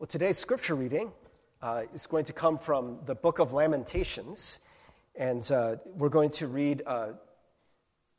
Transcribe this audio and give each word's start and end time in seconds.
Well, 0.00 0.06
today's 0.06 0.38
scripture 0.38 0.76
reading 0.76 1.12
uh, 1.60 1.82
is 1.92 2.06
going 2.06 2.24
to 2.24 2.32
come 2.32 2.56
from 2.56 2.98
the 3.04 3.14
book 3.14 3.38
of 3.38 3.52
Lamentations, 3.52 4.60
and 5.14 5.46
uh, 5.52 5.76
we're 5.94 6.08
going 6.08 6.30
to 6.30 6.48
read 6.48 6.82
uh, 6.86 7.08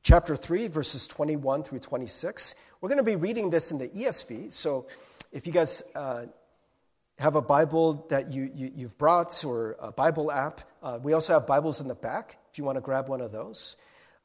chapter 0.04 0.36
3, 0.36 0.68
verses 0.68 1.08
21 1.08 1.64
through 1.64 1.80
26. 1.80 2.54
We're 2.82 2.90
going 2.90 2.98
to 2.98 3.04
be 3.04 3.16
reading 3.16 3.50
this 3.50 3.72
in 3.72 3.80
the 3.80 3.88
ESV, 3.88 4.54
so 4.54 4.86
if 5.32 5.48
you 5.48 5.54
guys 5.54 5.82
uh, 5.96 6.26
have 7.18 7.36
a 7.36 7.42
Bible 7.42 8.06
that 8.12 8.30
you, 8.30 8.52
you, 8.54 8.84
have 8.84 8.96
brought 9.00 9.44
or 9.44 9.76
a 9.80 9.92
Bible 9.92 10.32
app, 10.32 10.62
uh, 10.84 11.00
we 11.02 11.14
also 11.14 11.34
have 11.34 11.48
Bibles 11.48 11.82
in 11.82 11.88
the 11.88 11.96
back 11.96 12.38
if 12.52 12.60
you 12.60 12.64
want 12.64 12.76
to 12.76 12.82
grab 12.82 13.10
one 13.10 13.22
of 13.22 13.32
those. 13.32 13.76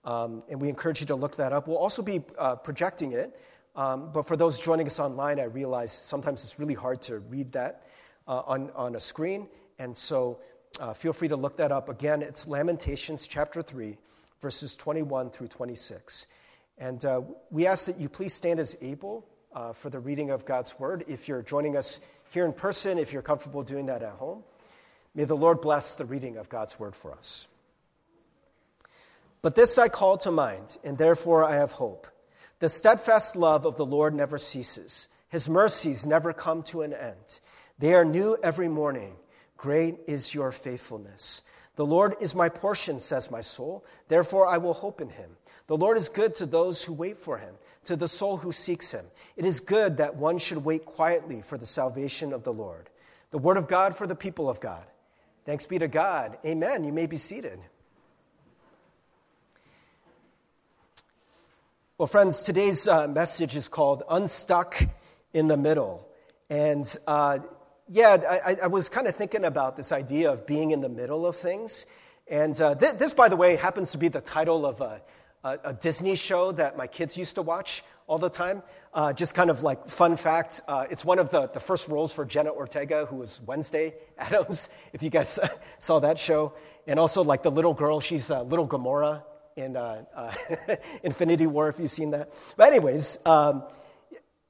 Um, 0.04 0.42
and 0.50 0.60
we 0.60 0.68
encourage 0.68 1.00
you 1.00 1.06
to 1.06 1.16
look 1.16 1.36
that 1.36 1.54
up. 1.54 1.68
We'll 1.68 1.78
also 1.78 2.02
be 2.02 2.20
uh, 2.36 2.56
projecting 2.56 3.12
it. 3.12 3.34
Um, 3.76 4.10
but 4.10 4.26
for 4.26 4.36
those 4.36 4.58
joining 4.58 4.86
us 4.86 4.98
online, 4.98 5.38
I 5.38 5.44
realize 5.44 5.92
sometimes 5.92 6.42
it's 6.42 6.58
really 6.58 6.74
hard 6.74 7.02
to 7.02 7.18
read 7.18 7.52
that 7.52 7.86
uh, 8.26 8.42
on, 8.46 8.70
on 8.74 8.96
a 8.96 9.00
screen. 9.00 9.48
And 9.78 9.94
so 9.94 10.40
uh, 10.80 10.94
feel 10.94 11.12
free 11.12 11.28
to 11.28 11.36
look 11.36 11.58
that 11.58 11.70
up. 11.70 11.90
Again, 11.90 12.22
it's 12.22 12.48
Lamentations 12.48 13.28
chapter 13.28 13.60
3, 13.60 13.98
verses 14.40 14.74
21 14.76 15.28
through 15.28 15.48
26. 15.48 16.26
And 16.78 17.04
uh, 17.04 17.20
we 17.50 17.66
ask 17.66 17.84
that 17.86 17.98
you 17.98 18.08
please 18.08 18.32
stand 18.32 18.60
as 18.60 18.76
able 18.80 19.26
uh, 19.54 19.74
for 19.74 19.90
the 19.90 20.00
reading 20.00 20.30
of 20.30 20.46
God's 20.46 20.78
word. 20.78 21.04
If 21.06 21.28
you're 21.28 21.42
joining 21.42 21.76
us 21.76 22.00
here 22.30 22.46
in 22.46 22.54
person, 22.54 22.98
if 22.98 23.12
you're 23.12 23.22
comfortable 23.22 23.62
doing 23.62 23.86
that 23.86 24.02
at 24.02 24.12
home, 24.12 24.42
may 25.14 25.24
the 25.24 25.36
Lord 25.36 25.60
bless 25.60 25.96
the 25.96 26.04
reading 26.06 26.38
of 26.38 26.48
God's 26.48 26.78
word 26.78 26.96
for 26.96 27.12
us. 27.12 27.48
But 29.42 29.54
this 29.54 29.76
I 29.76 29.88
call 29.88 30.16
to 30.18 30.30
mind, 30.30 30.78
and 30.82 30.96
therefore 30.96 31.44
I 31.44 31.56
have 31.56 31.72
hope. 31.72 32.06
The 32.58 32.68
steadfast 32.68 33.36
love 33.36 33.66
of 33.66 33.76
the 33.76 33.84
Lord 33.84 34.14
never 34.14 34.38
ceases, 34.38 35.08
His 35.28 35.48
mercies 35.48 36.06
never 36.06 36.32
come 36.32 36.62
to 36.64 36.82
an 36.82 36.94
end. 36.94 37.40
They 37.78 37.92
are 37.94 38.04
new 38.04 38.38
every 38.42 38.68
morning. 38.68 39.14
Great 39.56 39.96
is 40.06 40.34
your 40.34 40.52
faithfulness. 40.52 41.42
The 41.76 41.84
Lord 41.84 42.16
is 42.20 42.34
my 42.34 42.48
portion, 42.48 42.98
says 42.98 43.30
my 43.30 43.42
soul. 43.42 43.84
Therefore, 44.08 44.46
I 44.46 44.56
will 44.56 44.72
hope 44.72 45.02
in 45.02 45.10
him. 45.10 45.36
The 45.66 45.76
Lord 45.76 45.98
is 45.98 46.08
good 46.08 46.34
to 46.36 46.46
those 46.46 46.82
who 46.82 46.94
wait 46.94 47.18
for 47.18 47.36
him, 47.36 47.54
to 47.84 47.96
the 47.96 48.08
soul 48.08 48.38
who 48.38 48.52
seeks 48.52 48.90
him. 48.90 49.04
It 49.36 49.44
is 49.44 49.60
good 49.60 49.98
that 49.98 50.16
one 50.16 50.38
should 50.38 50.64
wait 50.64 50.86
quietly 50.86 51.42
for 51.42 51.58
the 51.58 51.66
salvation 51.66 52.32
of 52.32 52.44
the 52.44 52.52
Lord. 52.52 52.88
The 53.30 53.38
word 53.38 53.58
of 53.58 53.68
God 53.68 53.94
for 53.94 54.06
the 54.06 54.14
people 54.14 54.48
of 54.48 54.60
God. 54.60 54.84
Thanks 55.44 55.66
be 55.66 55.78
to 55.78 55.88
God. 55.88 56.38
Amen. 56.46 56.84
You 56.84 56.92
may 56.92 57.06
be 57.06 57.18
seated. 57.18 57.60
Well, 61.98 62.06
friends, 62.06 62.42
today's 62.42 62.86
uh, 62.86 63.08
message 63.08 63.56
is 63.56 63.68
called 63.68 64.02
Unstuck 64.10 64.76
in 65.32 65.48
the 65.48 65.56
Middle. 65.56 66.06
And 66.50 66.94
uh, 67.06 67.38
yeah, 67.88 68.38
I, 68.44 68.56
I 68.64 68.66
was 68.66 68.90
kind 68.90 69.06
of 69.06 69.16
thinking 69.16 69.46
about 69.46 69.78
this 69.78 69.92
idea 69.92 70.30
of 70.30 70.46
being 70.46 70.72
in 70.72 70.82
the 70.82 70.90
middle 70.90 71.26
of 71.26 71.36
things. 71.36 71.86
And 72.28 72.60
uh, 72.60 72.74
th- 72.74 72.96
this, 72.96 73.14
by 73.14 73.30
the 73.30 73.36
way, 73.36 73.56
happens 73.56 73.92
to 73.92 73.98
be 73.98 74.08
the 74.08 74.20
title 74.20 74.66
of 74.66 74.82
a, 74.82 75.00
a, 75.42 75.58
a, 75.64 75.72
Disney 75.72 76.16
show 76.16 76.52
that 76.52 76.76
my 76.76 76.86
kids 76.86 77.16
used 77.16 77.36
to 77.36 77.42
watch 77.42 77.82
all 78.08 78.18
the 78.18 78.28
time. 78.28 78.62
Uh, 78.92 79.14
just 79.14 79.34
kind 79.34 79.48
of 79.48 79.62
like 79.62 79.88
fun 79.88 80.18
fact 80.18 80.60
uh, 80.68 80.84
it's 80.90 81.02
one 81.02 81.18
of 81.18 81.30
the, 81.30 81.46
the 81.48 81.60
first 81.60 81.88
roles 81.88 82.12
for 82.12 82.26
Jenna 82.26 82.52
Ortega, 82.52 83.06
who 83.06 83.16
was 83.16 83.40
Wednesday 83.46 83.94
Addams, 84.18 84.68
if 84.92 85.02
you 85.02 85.08
guys 85.08 85.38
saw 85.78 85.98
that 86.00 86.18
show. 86.18 86.52
And 86.86 87.00
also, 87.00 87.24
like 87.24 87.42
the 87.42 87.50
little 87.50 87.72
girl, 87.72 88.00
she's 88.00 88.30
uh, 88.30 88.42
little 88.42 88.68
Gamora 88.68 89.22
in 89.56 89.74
uh, 89.74 90.04
uh, 90.14 90.32
Infinity 91.02 91.46
War, 91.46 91.68
if 91.68 91.80
you've 91.80 91.90
seen 91.90 92.10
that. 92.10 92.30
But, 92.56 92.68
anyways, 92.68 93.18
um, 93.24 93.64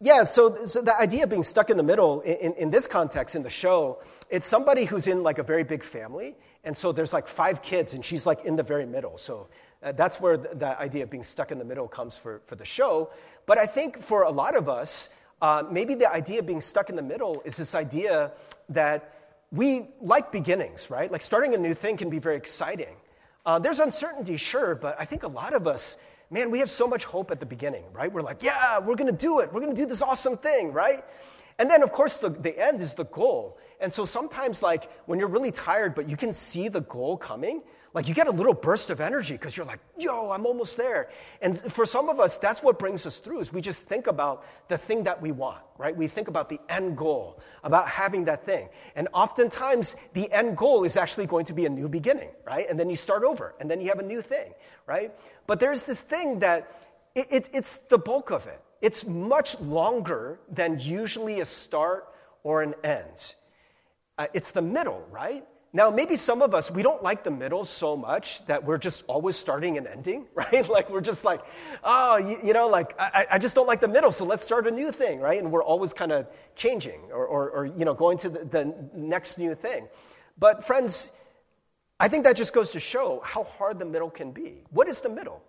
yeah, 0.00 0.24
so, 0.24 0.54
so 0.66 0.82
the 0.82 0.94
idea 1.00 1.24
of 1.24 1.30
being 1.30 1.44
stuck 1.44 1.70
in 1.70 1.76
the 1.76 1.82
middle 1.82 2.20
in, 2.22 2.52
in, 2.54 2.70
this 2.70 2.88
context, 2.88 3.36
in 3.36 3.42
the 3.44 3.50
show, 3.50 4.02
it's 4.28 4.46
somebody 4.46 4.84
who's 4.84 5.06
in 5.06 5.22
like 5.22 5.38
a 5.38 5.44
very 5.44 5.62
big 5.62 5.84
family. 5.84 6.34
And 6.64 6.76
so 6.76 6.90
there's 6.90 7.12
like 7.12 7.28
five 7.28 7.62
kids, 7.62 7.94
and 7.94 8.04
she's 8.04 8.26
like 8.26 8.44
in 8.44 8.56
the 8.56 8.64
very 8.64 8.84
middle. 8.84 9.16
So 9.16 9.48
uh, 9.82 9.92
that's 9.92 10.20
where 10.20 10.36
the, 10.36 10.56
the, 10.56 10.78
idea 10.80 11.04
of 11.04 11.10
being 11.10 11.22
stuck 11.22 11.52
in 11.52 11.58
the 11.58 11.64
middle 11.64 11.86
comes 11.86 12.18
for, 12.18 12.42
for 12.46 12.56
the 12.56 12.64
show. 12.64 13.10
But 13.46 13.58
I 13.58 13.66
think 13.66 14.02
for 14.02 14.24
a 14.24 14.30
lot 14.30 14.56
of 14.56 14.68
us, 14.68 15.08
uh, 15.40 15.62
maybe 15.70 15.94
the 15.94 16.12
idea 16.12 16.40
of 16.40 16.46
being 16.46 16.60
stuck 16.60 16.90
in 16.90 16.96
the 16.96 17.02
middle 17.02 17.42
is 17.44 17.56
this 17.56 17.76
idea 17.76 18.32
that 18.70 19.14
we 19.52 19.86
like 20.00 20.32
beginnings, 20.32 20.90
right? 20.90 21.10
Like 21.12 21.22
starting 21.22 21.54
a 21.54 21.58
new 21.58 21.74
thing 21.74 21.96
can 21.96 22.10
be 22.10 22.18
very 22.18 22.36
exciting. 22.36 22.96
Uh, 23.46 23.60
there's 23.60 23.78
uncertainty, 23.78 24.36
sure, 24.36 24.74
but 24.74 24.96
I 24.98 25.04
think 25.04 25.22
a 25.22 25.28
lot 25.28 25.54
of 25.54 25.68
us, 25.68 25.98
man, 26.30 26.50
we 26.50 26.58
have 26.58 26.68
so 26.68 26.88
much 26.88 27.04
hope 27.04 27.30
at 27.30 27.38
the 27.38 27.46
beginning, 27.46 27.84
right? 27.92 28.12
We're 28.12 28.22
like, 28.22 28.42
yeah, 28.42 28.80
we're 28.80 28.96
going 28.96 29.10
to 29.10 29.16
do 29.16 29.38
it. 29.38 29.52
We're 29.52 29.60
going 29.60 29.74
to 29.74 29.80
do 29.80 29.86
this 29.86 30.02
awesome 30.02 30.36
thing, 30.36 30.72
right? 30.72 31.04
And 31.60 31.70
then, 31.70 31.84
of 31.84 31.92
course, 31.92 32.18
the, 32.18 32.28
the 32.28 32.58
end 32.58 32.82
is 32.82 32.96
the 32.96 33.04
goal. 33.04 33.56
And 33.80 33.94
so 33.94 34.04
sometimes, 34.04 34.64
like, 34.64 34.90
when 35.06 35.20
you're 35.20 35.28
really 35.28 35.52
tired, 35.52 35.94
but 35.94 36.08
you 36.08 36.16
can 36.16 36.32
see 36.32 36.66
the 36.68 36.80
goal 36.80 37.16
coming, 37.16 37.62
like 37.96 38.08
you 38.08 38.12
get 38.12 38.26
a 38.26 38.30
little 38.30 38.52
burst 38.52 38.90
of 38.90 39.00
energy 39.00 39.32
because 39.32 39.56
you're 39.56 39.64
like, 39.64 39.80
yo, 39.96 40.30
I'm 40.30 40.44
almost 40.44 40.76
there. 40.76 41.08
And 41.40 41.56
for 41.72 41.86
some 41.86 42.10
of 42.10 42.20
us, 42.20 42.36
that's 42.36 42.62
what 42.62 42.78
brings 42.78 43.06
us 43.06 43.20
through 43.20 43.40
is 43.40 43.54
we 43.54 43.62
just 43.62 43.84
think 43.84 44.06
about 44.06 44.44
the 44.68 44.76
thing 44.76 45.04
that 45.04 45.22
we 45.22 45.32
want, 45.32 45.62
right? 45.78 45.96
We 45.96 46.06
think 46.06 46.28
about 46.28 46.50
the 46.50 46.60
end 46.68 46.98
goal, 46.98 47.40
about 47.64 47.88
having 47.88 48.26
that 48.26 48.44
thing. 48.44 48.68
And 48.96 49.08
oftentimes 49.14 49.96
the 50.12 50.30
end 50.30 50.58
goal 50.58 50.84
is 50.84 50.98
actually 50.98 51.24
going 51.24 51.46
to 51.46 51.54
be 51.54 51.64
a 51.64 51.70
new 51.70 51.88
beginning, 51.88 52.28
right? 52.46 52.68
And 52.68 52.78
then 52.78 52.90
you 52.90 52.96
start 52.96 53.24
over 53.24 53.54
and 53.60 53.70
then 53.70 53.80
you 53.80 53.88
have 53.88 53.98
a 53.98 54.06
new 54.06 54.20
thing, 54.20 54.52
right? 54.86 55.10
But 55.46 55.58
there's 55.58 55.84
this 55.84 56.02
thing 56.02 56.40
that 56.40 56.70
it, 57.14 57.28
it, 57.30 57.50
it's 57.54 57.78
the 57.78 57.96
bulk 57.96 58.30
of 58.30 58.46
it. 58.46 58.60
It's 58.82 59.06
much 59.06 59.58
longer 59.58 60.38
than 60.52 60.78
usually 60.78 61.40
a 61.40 61.46
start 61.46 62.12
or 62.42 62.62
an 62.62 62.74
end. 62.84 63.36
Uh, 64.18 64.26
it's 64.34 64.52
the 64.52 64.60
middle, 64.60 65.02
right? 65.10 65.46
Now, 65.76 65.90
maybe 65.90 66.16
some 66.16 66.40
of 66.40 66.54
us, 66.54 66.70
we 66.70 66.82
don't 66.82 67.02
like 67.02 67.22
the 67.22 67.30
middle 67.30 67.62
so 67.62 67.98
much 67.98 68.42
that 68.46 68.64
we're 68.64 68.78
just 68.78 69.04
always 69.08 69.36
starting 69.36 69.76
and 69.76 69.86
ending, 69.86 70.26
right? 70.34 70.66
Like 70.66 70.88
we're 70.88 71.02
just 71.02 71.22
like, 71.22 71.42
oh, 71.84 72.16
you, 72.16 72.38
you 72.42 72.52
know, 72.54 72.66
like 72.66 72.98
I, 72.98 73.26
I, 73.32 73.38
just 73.38 73.54
don't 73.54 73.66
like 73.66 73.82
the 73.82 73.88
middle, 73.88 74.10
so 74.10 74.24
let's 74.24 74.42
start 74.42 74.66
a 74.66 74.70
new 74.70 74.90
thing, 74.90 75.20
right? 75.20 75.38
And 75.38 75.52
we're 75.52 75.62
always 75.62 75.92
kind 75.92 76.12
of 76.12 76.28
changing 76.54 77.02
or, 77.12 77.26
or, 77.26 77.50
or, 77.50 77.66
you 77.66 77.84
know, 77.84 77.92
going 77.92 78.16
to 78.18 78.30
the, 78.30 78.46
the 78.46 78.74
next 78.94 79.36
new 79.36 79.54
thing. 79.54 79.86
But 80.38 80.64
friends, 80.64 81.12
I 82.00 82.08
think 82.08 82.24
that 82.24 82.36
just 82.36 82.54
goes 82.54 82.70
to 82.70 82.80
show 82.80 83.20
how 83.22 83.44
hard 83.44 83.78
the 83.78 83.84
middle 83.84 84.08
can 84.08 84.32
be. 84.32 84.62
What 84.70 84.88
is 84.88 85.02
the 85.02 85.10
middle? 85.10 85.42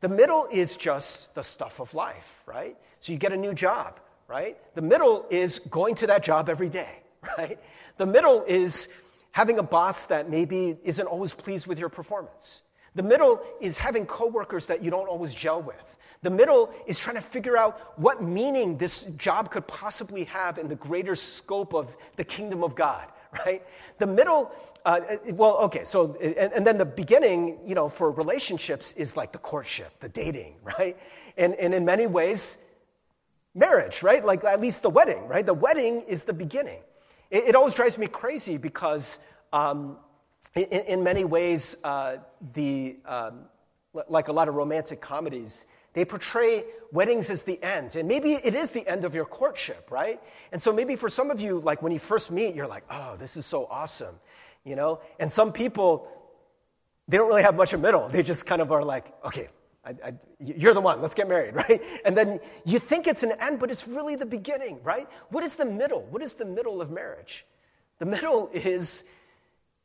The 0.00 0.08
middle 0.08 0.48
is 0.50 0.78
just 0.78 1.34
the 1.34 1.42
stuff 1.42 1.80
of 1.80 1.92
life, 1.92 2.42
right? 2.46 2.78
So 3.00 3.12
you 3.12 3.18
get 3.18 3.32
a 3.32 3.36
new 3.36 3.52
job, 3.52 4.00
right? 4.26 4.56
The 4.74 4.80
middle 4.80 5.26
is 5.28 5.58
going 5.58 5.96
to 5.96 6.06
that 6.06 6.22
job 6.22 6.48
every 6.48 6.70
day, 6.70 7.02
right? 7.36 7.58
The 7.98 8.06
middle 8.06 8.42
is 8.48 8.88
having 9.32 9.58
a 9.58 9.62
boss 9.62 10.06
that 10.06 10.28
maybe 10.28 10.78
isn't 10.84 11.06
always 11.06 11.34
pleased 11.34 11.66
with 11.66 11.78
your 11.78 11.88
performance. 11.88 12.62
The 12.94 13.02
middle 13.02 13.40
is 13.60 13.78
having 13.78 14.04
coworkers 14.06 14.66
that 14.66 14.82
you 14.82 14.90
don't 14.90 15.08
always 15.08 15.32
gel 15.32 15.62
with. 15.62 15.96
The 16.22 16.30
middle 16.30 16.72
is 16.86 16.98
trying 16.98 17.16
to 17.16 17.22
figure 17.22 17.56
out 17.56 17.98
what 17.98 18.22
meaning 18.22 18.76
this 18.76 19.04
job 19.16 19.50
could 19.50 19.66
possibly 19.66 20.24
have 20.24 20.58
in 20.58 20.68
the 20.68 20.74
greater 20.74 21.14
scope 21.14 21.72
of 21.72 21.96
the 22.16 22.24
kingdom 22.24 22.62
of 22.62 22.74
God, 22.74 23.06
right? 23.46 23.62
The 23.98 24.06
middle, 24.06 24.52
uh, 24.84 25.00
well, 25.32 25.56
okay, 25.58 25.84
so, 25.84 26.16
and, 26.20 26.52
and, 26.52 26.66
then 26.66 26.76
the 26.76 26.84
beginning, 26.84 27.58
you 27.64 27.74
know, 27.74 27.88
for 27.88 28.10
relationships 28.10 28.92
is 28.94 29.16
like 29.16 29.32
the 29.32 29.38
courtship, 29.38 29.98
the 30.00 30.08
dating, 30.08 30.56
right? 30.78 30.98
And, 31.38 31.54
and 31.54 31.72
in 31.72 31.84
many 31.84 32.06
ways, 32.06 32.58
marriage, 33.54 34.02
right? 34.02 34.24
Like 34.24 34.44
at 34.44 34.60
least 34.60 34.82
the 34.82 34.90
wedding, 34.90 35.26
right? 35.26 35.46
The 35.46 35.54
wedding 35.54 36.02
is 36.02 36.24
the 36.24 36.34
beginning. 36.34 36.82
It, 37.30 37.48
it 37.48 37.54
always 37.54 37.74
drives 37.74 37.98
me 37.98 38.06
crazy 38.06 38.56
because, 38.56 39.18
um, 39.52 39.96
in, 40.54 40.64
in, 40.64 41.04
many 41.04 41.24
ways, 41.24 41.76
uh, 41.84 42.16
the, 42.54 42.98
um, 43.06 43.42
like 44.08 44.28
a 44.28 44.32
lot 44.32 44.48
of 44.48 44.54
romantic 44.54 45.00
comedies, 45.00 45.66
they 45.92 46.04
portray 46.04 46.64
weddings 46.92 47.30
as 47.30 47.42
the 47.42 47.62
end. 47.62 47.96
And 47.96 48.08
maybe 48.08 48.32
it 48.32 48.54
is 48.54 48.70
the 48.70 48.86
end 48.86 49.04
of 49.04 49.14
your 49.14 49.24
courtship, 49.24 49.90
right? 49.90 50.20
And 50.52 50.60
so 50.60 50.72
maybe 50.72 50.96
for 50.96 51.08
some 51.08 51.30
of 51.30 51.40
you, 51.40 51.60
like 51.60 51.82
when 51.82 51.92
you 51.92 51.98
first 51.98 52.30
meet, 52.30 52.54
you're 52.54 52.66
like, 52.66 52.84
oh, 52.90 53.16
this 53.18 53.36
is 53.36 53.46
so 53.46 53.66
awesome, 53.66 54.14
you 54.64 54.76
know? 54.76 55.00
And 55.18 55.30
some 55.30 55.52
people, 55.52 56.08
they 57.08 57.16
don't 57.16 57.28
really 57.28 57.42
have 57.42 57.56
much 57.56 57.72
of 57.72 57.80
middle. 57.80 58.08
They 58.08 58.22
just 58.22 58.46
kind 58.46 58.62
of 58.62 58.70
are 58.70 58.84
like, 58.84 59.12
okay, 59.24 59.48
I, 59.84 59.94
I, 60.04 60.12
you're 60.38 60.74
the 60.74 60.80
one, 60.80 61.00
let's 61.00 61.14
get 61.14 61.28
married, 61.28 61.54
right? 61.54 61.82
And 62.04 62.16
then 62.16 62.40
you 62.64 62.78
think 62.78 63.06
it's 63.06 63.22
an 63.22 63.32
end, 63.40 63.58
but 63.58 63.70
it's 63.70 63.88
really 63.88 64.16
the 64.16 64.26
beginning, 64.26 64.80
right? 64.82 65.08
What 65.30 65.44
is 65.44 65.56
the 65.56 65.64
middle? 65.64 66.02
What 66.10 66.22
is 66.22 66.34
the 66.34 66.44
middle 66.44 66.80
of 66.80 66.90
marriage? 66.90 67.46
The 67.98 68.06
middle 68.06 68.50
is 68.52 69.04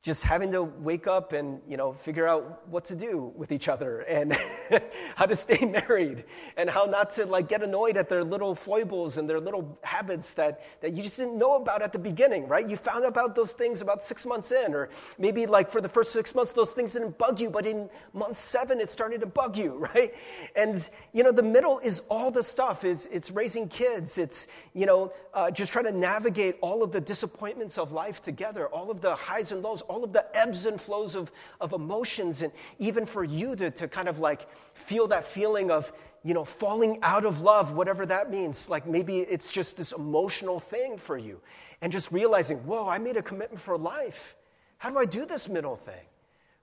just 0.06 0.24
having 0.24 0.52
to 0.52 0.62
wake 0.62 1.08
up 1.08 1.34
and 1.34 1.60
you 1.68 1.78
know 1.78 1.92
figure 1.92 2.28
out 2.28 2.68
what 2.68 2.86
to 2.86 2.96
do 2.96 3.34
with 3.36 3.52
each 3.52 3.68
other 3.68 4.02
and 4.02 4.38
how 5.16 5.26
to 5.26 5.36
stay 5.36 5.66
married 5.66 6.24
and 6.58 6.70
how 6.70 6.86
not 6.86 7.10
to 7.10 7.26
like 7.26 7.50
get 7.50 7.64
annoyed 7.64 7.98
at 7.98 8.08
their 8.08 8.24
little 8.24 8.54
foibles 8.54 9.18
and 9.18 9.28
their 9.28 9.40
little 9.40 9.80
habits 9.82 10.36
that, 10.36 10.62
that 10.82 10.94
you 10.94 11.02
just 11.02 11.18
didn't 11.18 11.36
know 11.40 11.56
about 11.56 11.82
at 11.82 11.92
the 11.92 11.98
beginning 11.98 12.48
right? 12.48 12.70
You 12.70 12.78
found 12.78 13.04
out 13.04 13.10
about 13.10 13.34
those 13.34 13.54
things 13.54 13.82
about 13.82 14.06
six 14.06 14.28
months 14.28 14.52
in 14.52 14.76
or 14.76 14.90
maybe 15.18 15.48
like 15.48 15.72
for 15.72 15.82
the 15.82 15.90
first 15.90 16.12
six 16.12 16.36
months 16.36 16.54
those 16.54 16.70
things 16.70 16.94
didn't 16.94 17.18
bug 17.18 17.40
you 17.40 17.50
but 17.50 17.66
in 17.66 17.90
month 18.14 18.38
seven 18.38 18.80
it 18.80 18.92
started 18.92 19.22
to 19.22 19.28
bug 19.28 19.58
you 19.58 19.74
right? 19.96 20.14
And 20.56 20.88
you 21.14 21.24
know 21.24 21.32
the 21.32 21.42
middle 21.42 21.80
is 21.80 22.04
all 22.10 22.30
the 22.30 22.44
stuff. 22.44 22.84
It's, 22.84 23.08
it's 23.08 23.32
raising 23.32 23.68
kids. 23.70 24.20
It's 24.20 24.50
you 24.76 24.86
know 24.86 25.14
uh, 25.34 25.50
just 25.50 25.74
trying 25.74 25.86
to 25.86 25.98
navigate 25.98 26.58
all 26.62 26.84
of 26.84 26.92
the 26.92 27.02
disappointments 27.02 27.80
of 27.80 27.92
life 27.92 28.22
together 28.22 28.68
all 28.68 28.92
of 28.92 29.02
the 29.02 29.16
highs 29.16 29.52
and 29.52 29.64
lows 29.64 29.82
all 29.96 30.04
of 30.04 30.12
the 30.12 30.26
ebbs 30.38 30.66
and 30.66 30.80
flows 30.80 31.16
of, 31.16 31.32
of 31.62 31.72
emotions, 31.72 32.42
and 32.42 32.52
even 32.80 33.06
for 33.06 33.24
you 33.24 33.56
to, 33.56 33.72
to 33.72 33.88
kind 33.88 34.10
of 34.10 34.20
like 34.20 34.54
feel 34.74 35.08
that 35.08 35.24
feeling 35.24 35.72
of, 35.72 35.94
you 36.22 36.34
know, 36.34 36.44
falling 36.44 37.00
out 37.02 37.24
of 37.24 37.40
love, 37.40 37.74
whatever 37.76 38.06
that 38.06 38.30
means. 38.30 38.70
Like 38.70 38.86
maybe 38.86 39.20
it's 39.20 39.50
just 39.50 39.78
this 39.78 39.94
emotional 39.94 40.60
thing 40.60 40.98
for 40.98 41.18
you. 41.18 41.40
And 41.82 41.94
just 41.94 42.12
realizing, 42.12 42.58
whoa, 42.66 42.90
I 42.90 42.98
made 42.98 43.16
a 43.16 43.22
commitment 43.22 43.62
for 43.62 43.78
life. 43.78 44.36
How 44.80 44.90
do 44.90 44.98
I 44.98 45.06
do 45.06 45.26
this 45.26 45.48
middle 45.48 45.78
thing? 45.78 46.06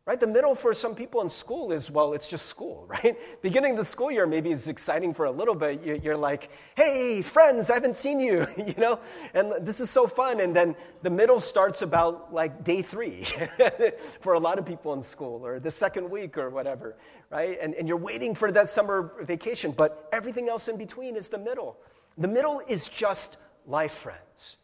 Right? 0.04 0.18
The 0.18 0.26
middle 0.26 0.56
for 0.56 0.74
some 0.74 0.96
people 0.96 1.20
in 1.20 1.28
school 1.28 1.70
is, 1.70 1.88
well, 1.88 2.12
it's 2.12 2.26
just 2.26 2.46
school, 2.46 2.86
right? 2.88 3.16
Beginning 3.40 3.76
the 3.76 3.84
school 3.84 4.10
year 4.10 4.26
maybe 4.26 4.50
is 4.50 4.66
exciting 4.66 5.14
for 5.14 5.26
a 5.26 5.30
little 5.30 5.54
bit. 5.54 6.02
You're 6.02 6.16
like, 6.16 6.50
hey, 6.76 7.22
friends, 7.22 7.70
I 7.70 7.74
haven't 7.74 7.94
seen 7.94 8.18
you, 8.18 8.44
you 8.56 8.74
know? 8.78 8.98
And 9.32 9.64
this 9.64 9.78
is 9.78 9.90
so 9.90 10.08
fun. 10.08 10.40
And 10.40 10.56
then 10.56 10.74
the 11.02 11.10
middle 11.10 11.38
starts 11.38 11.82
about 11.82 12.34
like 12.34 12.64
day 12.64 12.82
three 12.82 13.26
for 14.20 14.32
a 14.32 14.40
lot 14.40 14.58
of 14.58 14.66
people 14.66 14.92
in 14.94 15.04
school 15.04 15.46
or 15.46 15.60
the 15.60 15.70
second 15.70 16.10
week 16.10 16.36
or 16.36 16.50
whatever, 16.50 16.96
right? 17.30 17.56
And, 17.62 17.72
and 17.74 17.86
you're 17.86 17.96
waiting 17.96 18.34
for 18.34 18.50
that 18.50 18.68
summer 18.68 19.12
vacation, 19.22 19.70
but 19.70 20.08
everything 20.12 20.48
else 20.48 20.66
in 20.66 20.76
between 20.76 21.14
is 21.14 21.28
the 21.28 21.38
middle. 21.38 21.76
The 22.18 22.28
middle 22.28 22.60
is 22.66 22.88
just 22.88 23.36
life, 23.66 23.92
friends. 23.92 24.56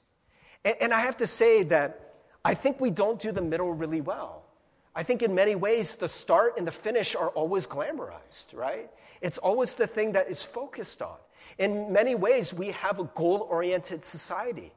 And, 0.65 0.75
and 0.81 0.93
I 0.93 0.99
have 0.99 1.17
to 1.19 1.29
say 1.29 1.63
that 1.65 2.17
I 2.45 2.55
think 2.55 2.81
we 2.81 2.91
don't 2.91 3.21
do 3.21 3.31
the 3.31 3.43
middle 3.43 3.73
really 3.73 4.01
well. 4.01 4.48
I 4.99 5.05
think 5.05 5.23
in 5.23 5.33
many 5.33 5.55
ways, 5.55 5.95
the 5.95 6.09
start 6.09 6.59
and 6.59 6.67
the 6.67 6.73
finish 6.73 7.15
are 7.15 7.29
always 7.29 7.69
glamorized, 7.69 8.53
right? 8.53 8.91
It's 9.21 9.39
always 9.39 9.77
the 9.77 9.87
thing 9.87 10.11
that 10.15 10.29
is 10.29 10.43
focused 10.43 11.03
on. 11.03 11.15
In 11.59 11.93
many 11.93 12.17
ways, 12.17 12.53
we 12.53 12.73
have 12.73 12.99
a 12.99 13.05
goal 13.05 13.47
oriented 13.49 14.05
society. 14.05 14.73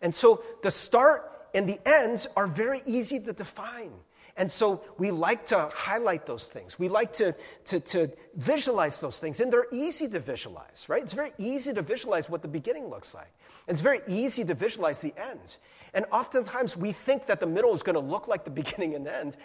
And 0.00 0.14
so 0.14 0.42
the 0.62 0.70
start 0.70 1.30
and 1.54 1.68
the 1.68 1.78
ends 1.84 2.26
are 2.38 2.46
very 2.46 2.80
easy 2.86 3.20
to 3.20 3.34
define. 3.34 3.92
And 4.38 4.50
so 4.50 4.80
we 4.96 5.10
like 5.10 5.44
to 5.46 5.68
highlight 5.74 6.24
those 6.24 6.48
things. 6.48 6.78
We 6.78 6.88
like 6.88 7.12
to, 7.14 7.34
to, 7.66 7.80
to 7.80 8.10
visualize 8.34 8.98
those 8.98 9.18
things. 9.18 9.40
And 9.40 9.52
they're 9.52 9.66
easy 9.72 10.08
to 10.08 10.20
visualize, 10.20 10.86
right? 10.88 11.02
It's 11.02 11.12
very 11.12 11.32
easy 11.36 11.74
to 11.74 11.82
visualize 11.82 12.30
what 12.30 12.40
the 12.40 12.48
beginning 12.48 12.88
looks 12.88 13.14
like. 13.14 13.32
It's 13.68 13.82
very 13.82 14.00
easy 14.08 14.42
to 14.44 14.54
visualize 14.54 15.02
the 15.02 15.12
end. 15.18 15.58
And 15.92 16.06
oftentimes 16.12 16.78
we 16.78 16.92
think 16.92 17.26
that 17.26 17.40
the 17.40 17.46
middle 17.46 17.74
is 17.74 17.82
going 17.82 17.94
to 17.94 18.00
look 18.00 18.26
like 18.26 18.44
the 18.44 18.50
beginning 18.62 18.94
and 18.94 19.06
end. 19.06 19.36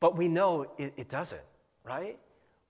But 0.00 0.16
we 0.16 0.28
know 0.28 0.66
it, 0.78 0.94
it 0.96 1.08
doesn't, 1.08 1.42
right? 1.84 2.18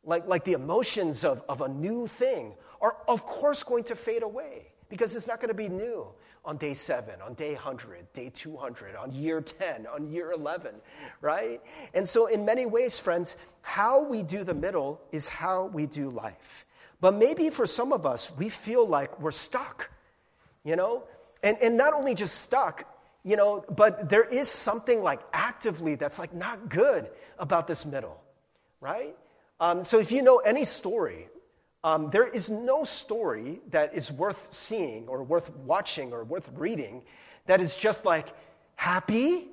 Like, 0.04 0.26
like 0.26 0.44
the 0.44 0.52
emotions 0.52 1.24
of, 1.24 1.42
of 1.48 1.60
a 1.60 1.68
new 1.68 2.06
thing 2.06 2.54
are, 2.80 2.96
of 3.08 3.24
course, 3.24 3.62
going 3.62 3.84
to 3.84 3.96
fade 3.96 4.22
away 4.22 4.66
because 4.88 5.14
it's 5.14 5.26
not 5.26 5.40
going 5.40 5.48
to 5.48 5.54
be 5.54 5.68
new 5.68 6.06
on 6.44 6.56
day 6.56 6.74
seven, 6.74 7.20
on 7.20 7.34
day 7.34 7.52
100, 7.52 8.12
day 8.12 8.30
200, 8.30 8.96
on 8.96 9.12
year 9.12 9.40
10, 9.40 9.86
on 9.86 10.10
year 10.10 10.32
11, 10.32 10.74
right? 11.20 11.60
And 11.94 12.08
so, 12.08 12.26
in 12.26 12.44
many 12.44 12.66
ways, 12.66 12.98
friends, 12.98 13.36
how 13.62 14.02
we 14.02 14.22
do 14.22 14.42
the 14.42 14.54
middle 14.54 15.00
is 15.12 15.28
how 15.28 15.66
we 15.66 15.86
do 15.86 16.08
life. 16.08 16.66
But 17.00 17.14
maybe 17.14 17.50
for 17.50 17.66
some 17.66 17.92
of 17.92 18.06
us, 18.06 18.32
we 18.36 18.48
feel 18.48 18.86
like 18.86 19.20
we're 19.20 19.30
stuck, 19.30 19.90
you 20.64 20.76
know? 20.76 21.04
And, 21.42 21.56
and 21.62 21.76
not 21.76 21.92
only 21.92 22.14
just 22.14 22.42
stuck, 22.42 22.84
you 23.24 23.36
know, 23.36 23.64
but 23.76 24.08
there 24.08 24.24
is 24.24 24.48
something 24.48 25.02
like 25.02 25.20
actively 25.32 25.94
that's 25.94 26.18
like 26.18 26.32
not 26.32 26.68
good 26.68 27.10
about 27.38 27.66
this 27.66 27.84
middle, 27.84 28.20
right? 28.80 29.14
Um, 29.60 29.84
so 29.84 29.98
if 29.98 30.10
you 30.10 30.22
know 30.22 30.38
any 30.38 30.64
story, 30.64 31.28
um, 31.84 32.10
there 32.10 32.26
is 32.26 32.50
no 32.50 32.84
story 32.84 33.60
that 33.70 33.94
is 33.94 34.10
worth 34.12 34.52
seeing 34.52 35.06
or 35.08 35.22
worth 35.22 35.54
watching 35.56 36.12
or 36.12 36.24
worth 36.24 36.50
reading 36.54 37.02
that 37.46 37.60
is 37.60 37.74
just 37.74 38.04
like 38.04 38.28
happy, 38.76 39.48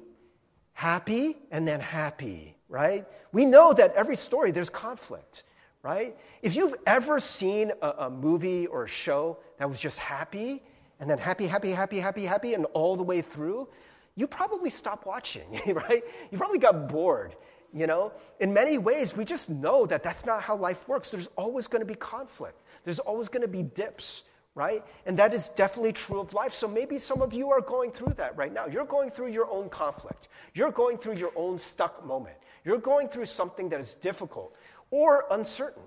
happy, 0.73 1.37
and 1.51 1.67
then 1.67 1.79
happy, 1.79 2.55
right? 2.69 3.05
We 3.31 3.45
know 3.45 3.73
that 3.73 3.93
every 3.95 4.15
story 4.15 4.51
there's 4.51 4.69
conflict, 4.69 5.43
right? 5.83 6.15
If 6.41 6.55
you've 6.55 6.75
ever 6.85 7.19
seen 7.19 7.71
a, 7.81 7.89
a 7.99 8.09
movie 8.09 8.67
or 8.67 8.83
a 8.83 8.87
show 8.87 9.39
that 9.57 9.67
was 9.67 9.79
just 9.79 9.99
happy, 9.99 10.61
and 10.99 11.09
then 11.09 11.17
happy, 11.17 11.47
happy, 11.47 11.71
happy, 11.71 11.99
happy, 11.99 12.25
happy, 12.25 12.53
and 12.53 12.65
all 12.73 12.95
the 12.95 13.03
way 13.03 13.21
through, 13.21 13.67
you 14.15 14.27
probably 14.27 14.69
stop 14.69 15.05
watching, 15.05 15.61
right? 15.67 16.03
You 16.31 16.37
probably 16.37 16.59
got 16.59 16.89
bored. 16.89 17.35
You 17.73 17.85
know, 17.85 18.13
in 18.39 18.53
many 18.53 18.77
ways, 18.77 19.15
we 19.15 19.25
just 19.25 19.49
know 19.49 19.85
that 19.85 20.01
that's 20.01 20.25
not 20.25 20.41
how 20.41 20.55
life 20.55 20.87
works. 20.87 21.11
There's 21.11 21.29
always 21.35 21.67
going 21.67 21.81
to 21.81 21.85
be 21.85 21.95
conflict. 21.95 22.61
There's 22.83 22.99
always 22.99 23.27
going 23.27 23.41
to 23.41 23.47
be 23.47 23.61
dips, 23.61 24.23
right? 24.55 24.83
And 25.05 25.19
that 25.19 25.33
is 25.33 25.49
definitely 25.49 25.91
true 25.91 26.19
of 26.19 26.33
life. 26.33 26.53
So 26.53 26.67
maybe 26.67 26.97
some 26.97 27.21
of 27.21 27.33
you 27.33 27.51
are 27.51 27.61
going 27.61 27.91
through 27.91 28.13
that 28.13 28.35
right 28.37 28.51
now. 28.51 28.65
You're 28.65 28.85
going 28.85 29.11
through 29.11 29.27
your 29.27 29.51
own 29.51 29.69
conflict. 29.69 30.29
You're 30.55 30.71
going 30.71 30.97
through 30.97 31.15
your 31.15 31.33
own 31.35 31.59
stuck 31.59 32.05
moment. 32.05 32.37
You're 32.63 32.79
going 32.79 33.09
through 33.09 33.25
something 33.25 33.69
that 33.69 33.79
is 33.79 33.95
difficult 33.95 34.55
or 34.89 35.25
uncertain. 35.29 35.83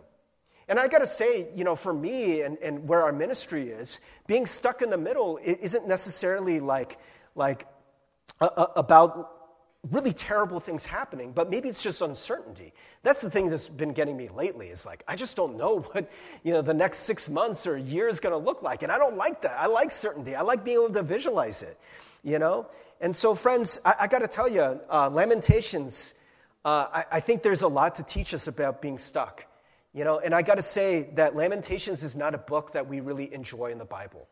And 0.70 0.78
I 0.78 0.86
got 0.86 0.98
to 1.00 1.06
say, 1.06 1.48
you 1.56 1.64
know, 1.64 1.74
for 1.74 1.92
me 1.92 2.42
and, 2.42 2.56
and 2.58 2.88
where 2.88 3.02
our 3.02 3.12
ministry 3.12 3.70
is, 3.70 3.98
being 4.28 4.46
stuck 4.46 4.82
in 4.82 4.88
the 4.88 4.96
middle 4.96 5.40
isn't 5.42 5.88
necessarily 5.88 6.60
like, 6.60 6.98
like 7.34 7.66
a, 8.40 8.44
a, 8.46 8.62
about 8.76 9.40
really 9.90 10.12
terrible 10.12 10.60
things 10.60 10.86
happening, 10.86 11.32
but 11.32 11.50
maybe 11.50 11.68
it's 11.68 11.82
just 11.82 12.02
uncertainty. 12.02 12.72
That's 13.02 13.20
the 13.20 13.28
thing 13.28 13.50
that's 13.50 13.68
been 13.68 13.92
getting 13.92 14.16
me 14.16 14.28
lately. 14.28 14.68
Is 14.68 14.86
like 14.86 15.02
I 15.08 15.16
just 15.16 15.36
don't 15.36 15.56
know 15.56 15.80
what 15.92 16.08
you 16.44 16.52
know 16.52 16.62
the 16.62 16.74
next 16.74 16.98
six 16.98 17.28
months 17.28 17.66
or 17.66 17.76
year 17.76 18.06
is 18.06 18.20
going 18.20 18.32
to 18.32 18.38
look 18.38 18.62
like, 18.62 18.84
and 18.84 18.92
I 18.92 18.98
don't 18.98 19.16
like 19.16 19.42
that. 19.42 19.58
I 19.58 19.66
like 19.66 19.90
certainty. 19.90 20.36
I 20.36 20.42
like 20.42 20.64
being 20.64 20.76
able 20.76 20.94
to 20.94 21.02
visualize 21.02 21.64
it. 21.64 21.80
You 22.22 22.38
know, 22.38 22.68
and 23.00 23.16
so 23.16 23.34
friends, 23.34 23.80
I, 23.84 23.94
I 24.02 24.06
got 24.06 24.20
to 24.20 24.28
tell 24.28 24.48
you, 24.48 24.80
uh, 24.88 25.10
Lamentations. 25.10 26.14
Uh, 26.62 26.86
I, 26.92 27.04
I 27.12 27.20
think 27.20 27.42
there's 27.42 27.62
a 27.62 27.68
lot 27.68 27.94
to 27.94 28.02
teach 28.02 28.34
us 28.34 28.46
about 28.46 28.82
being 28.82 28.98
stuck. 28.98 29.46
You 29.92 30.04
know, 30.04 30.20
and 30.20 30.34
I 30.34 30.42
got 30.42 30.54
to 30.54 30.62
say 30.62 31.10
that 31.14 31.34
Lamentations 31.34 32.02
is 32.02 32.16
not 32.16 32.34
a 32.34 32.38
book 32.38 32.72
that 32.72 32.86
we 32.86 33.00
really 33.00 33.32
enjoy 33.34 33.72
in 33.72 33.78
the 33.78 33.84
Bible. 33.84 34.28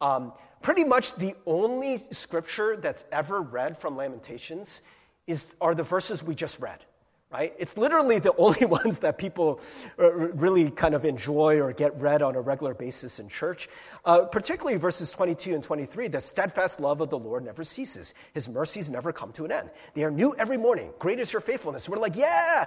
Um, 0.00 0.32
pretty 0.62 0.84
much 0.84 1.14
the 1.16 1.34
only 1.46 1.98
scripture 1.98 2.76
that's 2.76 3.04
ever 3.12 3.40
read 3.42 3.76
from 3.76 3.96
Lamentations 3.96 4.82
is, 5.26 5.54
are 5.60 5.74
the 5.74 5.82
verses 5.82 6.22
we 6.22 6.34
just 6.34 6.58
read 6.60 6.84
right? 7.32 7.54
It's 7.58 7.76
literally 7.76 8.18
the 8.18 8.34
only 8.38 8.66
ones 8.66 8.98
that 9.00 9.18
people 9.18 9.60
uh, 9.98 10.12
really 10.12 10.70
kind 10.70 10.94
of 10.94 11.04
enjoy 11.04 11.60
or 11.60 11.72
get 11.72 11.98
read 12.00 12.22
on 12.22 12.36
a 12.36 12.40
regular 12.40 12.74
basis 12.74 13.18
in 13.18 13.28
church. 13.28 13.68
Uh, 14.04 14.24
particularly 14.26 14.76
verses 14.78 15.10
22 15.10 15.54
and 15.54 15.62
23 15.62 16.08
the 16.08 16.20
steadfast 16.20 16.80
love 16.80 17.00
of 17.00 17.10
the 17.10 17.18
Lord 17.18 17.44
never 17.44 17.64
ceases, 17.64 18.14
his 18.34 18.48
mercies 18.48 18.90
never 18.90 19.12
come 19.12 19.32
to 19.32 19.44
an 19.44 19.52
end. 19.52 19.70
They 19.94 20.04
are 20.04 20.10
new 20.10 20.34
every 20.38 20.56
morning. 20.56 20.92
Great 20.98 21.18
is 21.18 21.32
your 21.32 21.40
faithfulness. 21.40 21.88
We're 21.88 21.96
like, 21.96 22.16
yeah, 22.16 22.66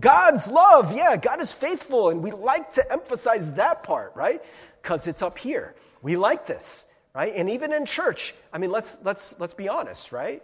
God's 0.00 0.50
love. 0.50 0.94
Yeah, 0.94 1.16
God 1.16 1.40
is 1.40 1.52
faithful. 1.52 2.10
And 2.10 2.22
we 2.22 2.32
like 2.32 2.72
to 2.72 2.92
emphasize 2.92 3.52
that 3.54 3.82
part, 3.82 4.12
right? 4.14 4.42
Because 4.82 5.06
it's 5.06 5.22
up 5.22 5.38
here. 5.38 5.74
We 6.02 6.16
like 6.16 6.46
this, 6.46 6.86
right? 7.14 7.32
And 7.34 7.50
even 7.50 7.72
in 7.72 7.84
church, 7.84 8.34
I 8.52 8.58
mean, 8.58 8.70
let's, 8.70 8.98
let's, 9.04 9.38
let's 9.38 9.54
be 9.54 9.68
honest, 9.68 10.12
right? 10.12 10.42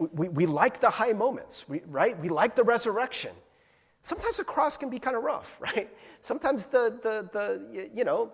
We, 0.00 0.28
we 0.28 0.46
like 0.46 0.80
the 0.80 0.90
high 0.90 1.12
moments, 1.12 1.68
we, 1.68 1.82
right? 1.86 2.18
We 2.18 2.28
like 2.28 2.56
the 2.56 2.64
resurrection. 2.64 3.32
Sometimes 4.02 4.38
the 4.38 4.44
cross 4.44 4.76
can 4.76 4.88
be 4.88 4.98
kind 4.98 5.16
of 5.16 5.22
rough, 5.22 5.60
right? 5.60 5.90
Sometimes 6.22 6.66
the, 6.66 6.98
the, 7.02 7.28
the 7.32 7.90
you 7.94 8.04
know, 8.04 8.32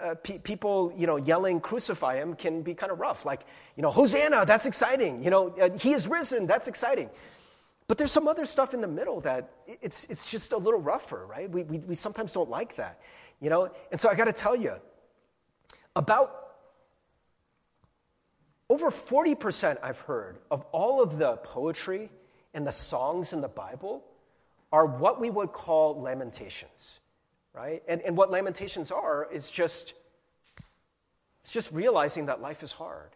uh, 0.00 0.14
pe- 0.14 0.38
people, 0.38 0.92
you 0.96 1.06
know, 1.06 1.16
yelling, 1.16 1.60
crucify 1.60 2.16
him 2.16 2.34
can 2.34 2.62
be 2.62 2.74
kind 2.74 2.90
of 2.90 3.00
rough. 3.00 3.26
Like, 3.26 3.42
you 3.76 3.82
know, 3.82 3.90
Hosanna, 3.90 4.46
that's 4.46 4.66
exciting. 4.66 5.22
You 5.22 5.30
know, 5.30 5.48
uh, 5.60 5.68
he 5.78 5.92
is 5.92 6.08
risen, 6.08 6.46
that's 6.46 6.68
exciting. 6.68 7.10
But 7.86 7.98
there's 7.98 8.12
some 8.12 8.28
other 8.28 8.46
stuff 8.46 8.72
in 8.72 8.80
the 8.80 8.88
middle 8.88 9.20
that 9.22 9.50
it's, 9.82 10.04
it's 10.06 10.24
just 10.30 10.52
a 10.52 10.56
little 10.56 10.80
rougher, 10.80 11.26
right? 11.26 11.50
We, 11.50 11.64
we, 11.64 11.78
we 11.80 11.94
sometimes 11.94 12.32
don't 12.32 12.48
like 12.48 12.76
that, 12.76 13.00
you 13.40 13.50
know? 13.50 13.70
And 13.92 14.00
so 14.00 14.08
I 14.08 14.14
got 14.14 14.24
to 14.24 14.32
tell 14.32 14.56
you, 14.56 14.76
about 15.96 16.43
over 18.70 18.90
40% 18.90 19.78
I've 19.82 19.98
heard 20.00 20.38
of 20.50 20.64
all 20.72 21.02
of 21.02 21.18
the 21.18 21.36
poetry 21.38 22.10
and 22.54 22.66
the 22.66 22.72
songs 22.72 23.32
in 23.32 23.40
the 23.40 23.48
Bible 23.48 24.04
are 24.72 24.86
what 24.86 25.20
we 25.20 25.30
would 25.30 25.52
call 25.52 26.00
lamentations, 26.00 27.00
right? 27.52 27.82
And, 27.88 28.00
and 28.02 28.16
what 28.16 28.30
lamentations 28.30 28.90
are 28.90 29.28
is 29.30 29.50
just, 29.50 29.94
it's 31.42 31.52
just 31.52 31.72
realizing 31.72 32.26
that 32.26 32.40
life 32.40 32.62
is 32.62 32.72
hard, 32.72 33.10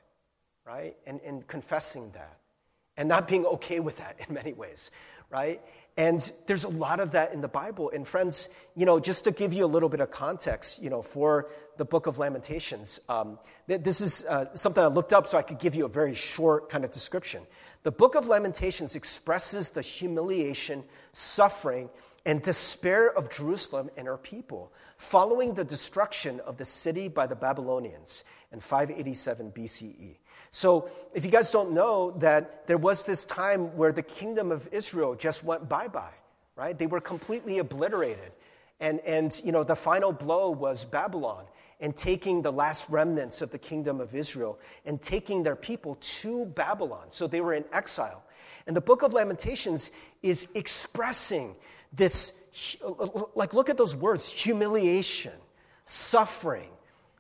right? 0.67 0.97
And, 1.07 1.21
and 1.23 1.47
confessing 1.47 2.11
that 2.13 2.38
and 2.99 3.09
not 3.09 3.27
being 3.27 3.47
okay 3.47 3.81
with 3.81 3.97
that 3.97 4.17
in 4.29 4.35
many 4.35 4.53
ways, 4.53 4.91
right? 5.31 5.63
And 5.97 6.31
there's 6.47 6.63
a 6.63 6.69
lot 6.69 7.01
of 7.01 7.11
that 7.13 7.33
in 7.33 7.41
the 7.41 7.49
Bible. 7.49 7.91
And 7.93 8.07
friends, 8.07 8.51
you 8.77 8.87
know, 8.87 9.01
just 9.01 9.25
to 9.25 9.33
give 9.33 9.53
you 9.53 9.65
a 9.65 9.67
little 9.67 9.89
bit 9.89 9.99
of 9.99 10.13
context, 10.13 10.81
you 10.81 10.91
know, 10.91 11.03
for 11.03 11.49
the 11.77 11.85
book 11.85 12.07
of 12.07 12.19
Lamentations, 12.19 13.01
um, 13.09 13.37
this 13.67 14.01
is 14.01 14.25
uh, 14.27 14.55
something 14.55 14.83
I 14.83 14.87
looked 14.87 15.13
up 15.13 15.27
so 15.27 15.39
I 15.39 15.43
could 15.43 15.59
give 15.59 15.75
you 15.75 15.87
a 15.87 15.89
very 15.89 16.15
short 16.15 16.69
kind 16.69 16.85
of 16.85 16.93
description. 16.93 17.43
The 17.83 17.91
book 17.91 18.15
of 18.15 18.29
Lamentations 18.29 18.95
expresses 18.95 19.71
the 19.71 19.83
humiliation, 19.83 20.85
suffering, 21.15 21.91
and 22.25 22.43
despair 22.43 23.11
of 23.17 23.29
Jerusalem 23.29 23.91
and 23.97 24.07
her 24.07 24.19
people 24.19 24.73
following 24.99 25.55
the 25.55 25.65
destruction 25.65 26.39
of 26.41 26.59
the 26.59 26.65
city 26.65 27.09
by 27.09 27.27
the 27.27 27.35
Babylonians 27.37 28.23
in 28.53 28.61
587 28.61 29.51
BCE. 29.51 30.17
So, 30.51 30.89
if 31.15 31.25
you 31.25 31.31
guys 31.31 31.51
don't 31.51 31.73
know 31.73 32.13
that 32.13 32.67
there 32.67 32.79
was 32.79 33.05
this 33.05 33.25
time 33.25 33.77
where 33.77 33.93
the 33.93 34.03
kingdom 34.03 34.51
of 34.51 34.69
Israel 34.73 35.15
just 35.15 35.45
went 35.45 35.69
bye 35.69 35.89
bye, 35.89 36.15
right? 36.57 36.79
They 36.79 36.87
were 36.87 37.01
completely 37.01 37.59
obliterated. 37.59 38.33
And, 38.81 39.01
and, 39.01 39.41
you 39.45 39.53
know, 39.53 39.65
the 39.65 39.75
final 39.75 40.13
blow 40.13 40.51
was 40.51 40.85
Babylon 40.85 41.45
and 41.81 41.97
taking 41.97 42.43
the 42.43 42.53
last 42.53 42.89
remnants 42.89 43.43
of 43.43 43.51
the 43.51 43.59
kingdom 43.59 44.01
of 44.01 44.15
Israel 44.15 44.59
and 44.85 45.01
taking 45.01 45.43
their 45.43 45.57
people 45.57 45.97
to 45.97 46.47
Babylon. 46.47 47.07
So 47.09 47.27
they 47.27 47.41
were 47.41 47.55
in 47.55 47.65
exile. 47.73 48.23
And 48.67 48.77
the 48.77 48.81
book 48.81 49.03
of 49.03 49.15
Lamentations 49.15 49.91
is 50.23 50.49
expressing 50.55 51.55
this, 51.93 52.35
like, 53.35 53.55
look 53.55 53.71
at 53.71 53.77
those 53.77 53.97
words 53.97 54.31
humiliation, 54.31 55.33
suffering, 55.85 56.71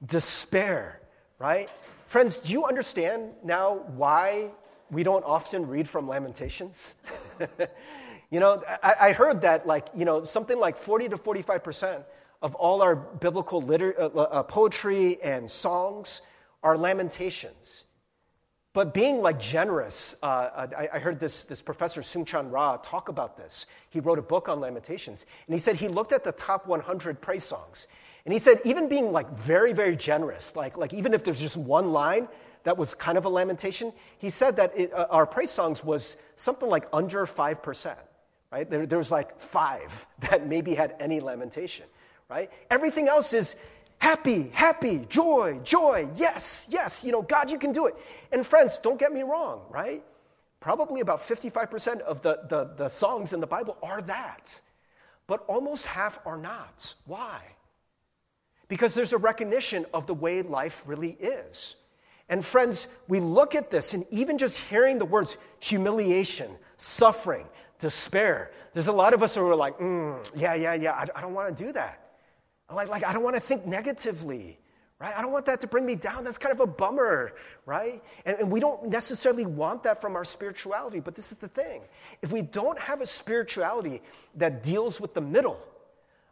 despair, 0.04 1.00
right? 1.38 1.70
Friends, 2.08 2.38
do 2.38 2.54
you 2.54 2.64
understand 2.64 3.34
now 3.44 3.84
why 3.94 4.50
we 4.90 5.02
don't 5.02 5.22
often 5.26 5.68
read 5.68 5.86
from 5.86 6.08
Lamentations? 6.08 6.94
you 8.30 8.40
know, 8.40 8.62
I, 8.82 8.94
I, 8.98 9.12
heard 9.12 9.42
that, 9.42 9.66
like, 9.66 9.88
you 9.94 10.06
know, 10.06 10.22
something 10.22 10.58
like 10.58 10.78
40 10.78 11.10
to 11.10 11.18
45% 11.18 12.02
of 12.40 12.54
all 12.54 12.80
our 12.80 12.96
biblical 12.96 13.60
liter- 13.60 13.94
uh, 14.00 14.06
uh, 14.06 14.42
poetry 14.42 15.22
and 15.22 15.50
songs 15.50 16.22
are 16.62 16.78
lamentations. 16.78 17.84
But 18.72 18.94
being 18.94 19.20
like 19.20 19.38
generous, 19.38 20.16
uh, 20.22 20.26
uh, 20.26 20.66
I, 20.78 20.88
I, 20.94 20.98
heard 21.00 21.20
this, 21.20 21.44
this 21.44 21.60
professor, 21.60 22.00
Soong-Chan 22.00 22.50
Rah, 22.50 22.78
talk 22.78 23.10
about 23.10 23.36
this. 23.36 23.66
He 23.90 24.00
wrote 24.00 24.18
a 24.18 24.22
book 24.22 24.48
on 24.48 24.60
Lamentations. 24.60 25.26
And 25.46 25.54
he 25.54 25.60
said 25.60 25.76
he 25.76 25.88
looked 25.88 26.12
at 26.12 26.24
the 26.24 26.32
top 26.32 26.66
100 26.66 27.20
praise 27.20 27.44
songs 27.44 27.86
and 28.24 28.32
he 28.32 28.38
said, 28.38 28.60
even 28.64 28.88
being 28.88 29.12
like 29.12 29.30
very, 29.38 29.72
very 29.72 29.96
generous, 29.96 30.56
like, 30.56 30.76
like 30.76 30.92
even 30.92 31.14
if 31.14 31.24
there's 31.24 31.40
just 31.40 31.56
one 31.56 31.92
line 31.92 32.28
that 32.64 32.76
was 32.76 32.94
kind 32.94 33.16
of 33.16 33.24
a 33.24 33.28
lamentation, 33.28 33.92
he 34.18 34.30
said 34.30 34.56
that 34.56 34.76
it, 34.76 34.92
uh, 34.92 35.06
our 35.10 35.26
praise 35.26 35.50
songs 35.50 35.82
was 35.82 36.16
something 36.36 36.68
like 36.68 36.86
under 36.92 37.24
5%, 37.24 37.96
right? 38.52 38.70
There, 38.70 38.86
there 38.86 38.98
was 38.98 39.10
like 39.10 39.38
five 39.38 40.06
that 40.30 40.46
maybe 40.46 40.74
had 40.74 40.94
any 41.00 41.20
lamentation, 41.20 41.86
right? 42.28 42.50
Everything 42.70 43.08
else 43.08 43.32
is 43.32 43.56
happy, 43.98 44.50
happy, 44.52 45.04
joy, 45.08 45.60
joy, 45.64 46.08
yes, 46.14 46.66
yes, 46.68 47.04
you 47.04 47.12
know, 47.12 47.22
God, 47.22 47.50
you 47.50 47.58
can 47.58 47.72
do 47.72 47.86
it. 47.86 47.94
And 48.32 48.46
friends, 48.46 48.78
don't 48.78 48.98
get 48.98 49.12
me 49.12 49.22
wrong, 49.22 49.62
right? 49.70 50.04
Probably 50.60 51.00
about 51.00 51.20
55% 51.20 52.00
of 52.00 52.20
the, 52.22 52.40
the, 52.48 52.72
the 52.76 52.88
songs 52.88 53.32
in 53.32 53.40
the 53.40 53.46
Bible 53.46 53.76
are 53.82 54.02
that. 54.02 54.60
But 55.26 55.44
almost 55.46 55.86
half 55.86 56.18
are 56.26 56.38
not. 56.38 56.94
Why? 57.06 57.40
Because 58.68 58.94
there's 58.94 59.12
a 59.12 59.18
recognition 59.18 59.84
of 59.92 60.06
the 60.06 60.14
way 60.14 60.42
life 60.42 60.84
really 60.86 61.12
is. 61.20 61.76
And 62.28 62.44
friends, 62.44 62.88
we 63.08 63.20
look 63.20 63.54
at 63.54 63.70
this, 63.70 63.94
and 63.94 64.06
even 64.10 64.36
just 64.36 64.58
hearing 64.58 64.98
the 64.98 65.04
words 65.06 65.38
humiliation, 65.60 66.50
suffering, 66.76 67.46
despair, 67.78 68.50
there's 68.74 68.88
a 68.88 68.92
lot 68.92 69.14
of 69.14 69.22
us 69.22 69.34
who 69.34 69.46
are 69.48 69.56
like, 69.56 69.78
mm, 69.78 70.24
yeah, 70.36 70.54
yeah, 70.54 70.74
yeah, 70.74 70.92
I, 70.92 71.06
I 71.16 71.20
don't 71.22 71.32
want 71.32 71.56
to 71.56 71.64
do 71.64 71.72
that. 71.72 72.08
Like, 72.70 72.88
like, 72.88 73.04
I 73.04 73.14
don't 73.14 73.22
want 73.22 73.34
to 73.34 73.40
think 73.40 73.66
negatively, 73.66 74.58
right? 75.00 75.14
I 75.16 75.22
don't 75.22 75.32
want 75.32 75.46
that 75.46 75.60
to 75.62 75.66
bring 75.66 75.86
me 75.86 75.94
down. 75.94 76.22
That's 76.22 76.36
kind 76.36 76.52
of 76.52 76.60
a 76.60 76.66
bummer, 76.66 77.32
right? 77.64 78.02
And, 78.26 78.36
and 78.40 78.50
we 78.50 78.60
don't 78.60 78.88
necessarily 78.88 79.46
want 79.46 79.82
that 79.84 80.02
from 80.02 80.14
our 80.16 80.24
spirituality, 80.24 81.00
but 81.00 81.14
this 81.14 81.32
is 81.32 81.38
the 81.38 81.48
thing. 81.48 81.80
If 82.20 82.30
we 82.30 82.42
don't 82.42 82.78
have 82.78 83.00
a 83.00 83.06
spirituality 83.06 84.02
that 84.34 84.62
deals 84.62 85.00
with 85.00 85.14
the 85.14 85.22
middle, 85.22 85.58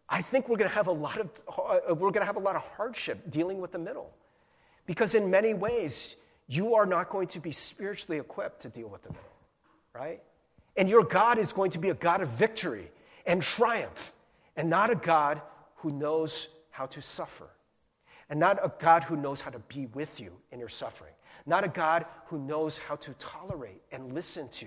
I 0.09 0.23
think 0.23 0.49
we're 0.49 0.57
going 0.57 0.71
to 0.71 0.77
have 0.77 0.87
a 0.87 0.93
lot 0.93 1.19
of 1.19 1.31
uh, 1.49 1.95
we're 1.95 2.11
going 2.11 2.21
to 2.21 2.27
have 2.27 2.37
a 2.37 2.41
lot 2.41 2.57
of 2.57 2.63
hardship 2.77 3.31
dealing 3.31 3.61
with 3.61 3.73
the 3.73 3.79
middle. 3.79 4.13
Because 4.87 5.15
in 5.17 5.31
many 5.31 5.53
ways, 5.53 6.17
you 6.47 6.75
are 6.75 6.87
not 6.87 7.09
going 7.09 7.27
to 7.29 7.41
be 7.41 7.51
spiritually 7.51 8.21
equipped 8.21 8.61
to 8.63 8.69
deal 8.69 8.89
with 8.89 9.03
the 9.03 9.09
middle, 9.09 9.25
right? 9.93 10.23
And 10.77 10.89
your 10.89 11.03
God 11.03 11.39
is 11.39 11.53
going 11.53 11.73
to 11.73 11.79
be 11.79 11.91
a 11.91 11.95
God 11.95 12.21
of 12.21 12.29
victory 12.29 12.89
and 13.27 13.43
triumph, 13.43 14.13
and 14.57 14.71
not 14.71 14.91
a 14.91 14.95
God 14.95 15.43
who 15.77 15.91
knows 15.91 16.49
how 16.71 16.87
to 16.87 17.03
suffer, 17.03 17.49
and 18.31 18.39
not 18.39 18.59
a 18.63 18.73
God 18.79 19.03
who 19.03 19.17
knows 19.17 19.41
how 19.41 19.51
to 19.51 19.59
be 19.59 19.87
with 19.87 20.21
you 20.21 20.31
in 20.53 20.61
your 20.61 20.69
suffering, 20.69 21.15
not 21.47 21.65
a 21.65 21.69
God 21.69 22.07
who 22.27 22.39
knows 22.39 22.79
how 22.79 22.95
to 22.97 23.13
tolerate 23.15 23.83
and 23.91 24.13
listen 24.13 24.49
to 24.51 24.67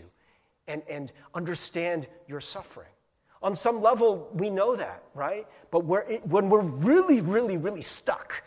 and, 0.67 0.81
and 0.89 1.13
understand 1.33 2.07
your 2.27 2.41
suffering. 2.41 2.89
On 3.41 3.55
some 3.55 3.81
level, 3.81 4.29
we 4.33 4.49
know 4.49 4.75
that, 4.75 5.03
right? 5.13 5.47
But 5.71 5.85
when 5.85 6.49
we're 6.49 6.61
really, 6.61 7.21
really, 7.21 7.57
really 7.57 7.81
stuck, 7.81 8.43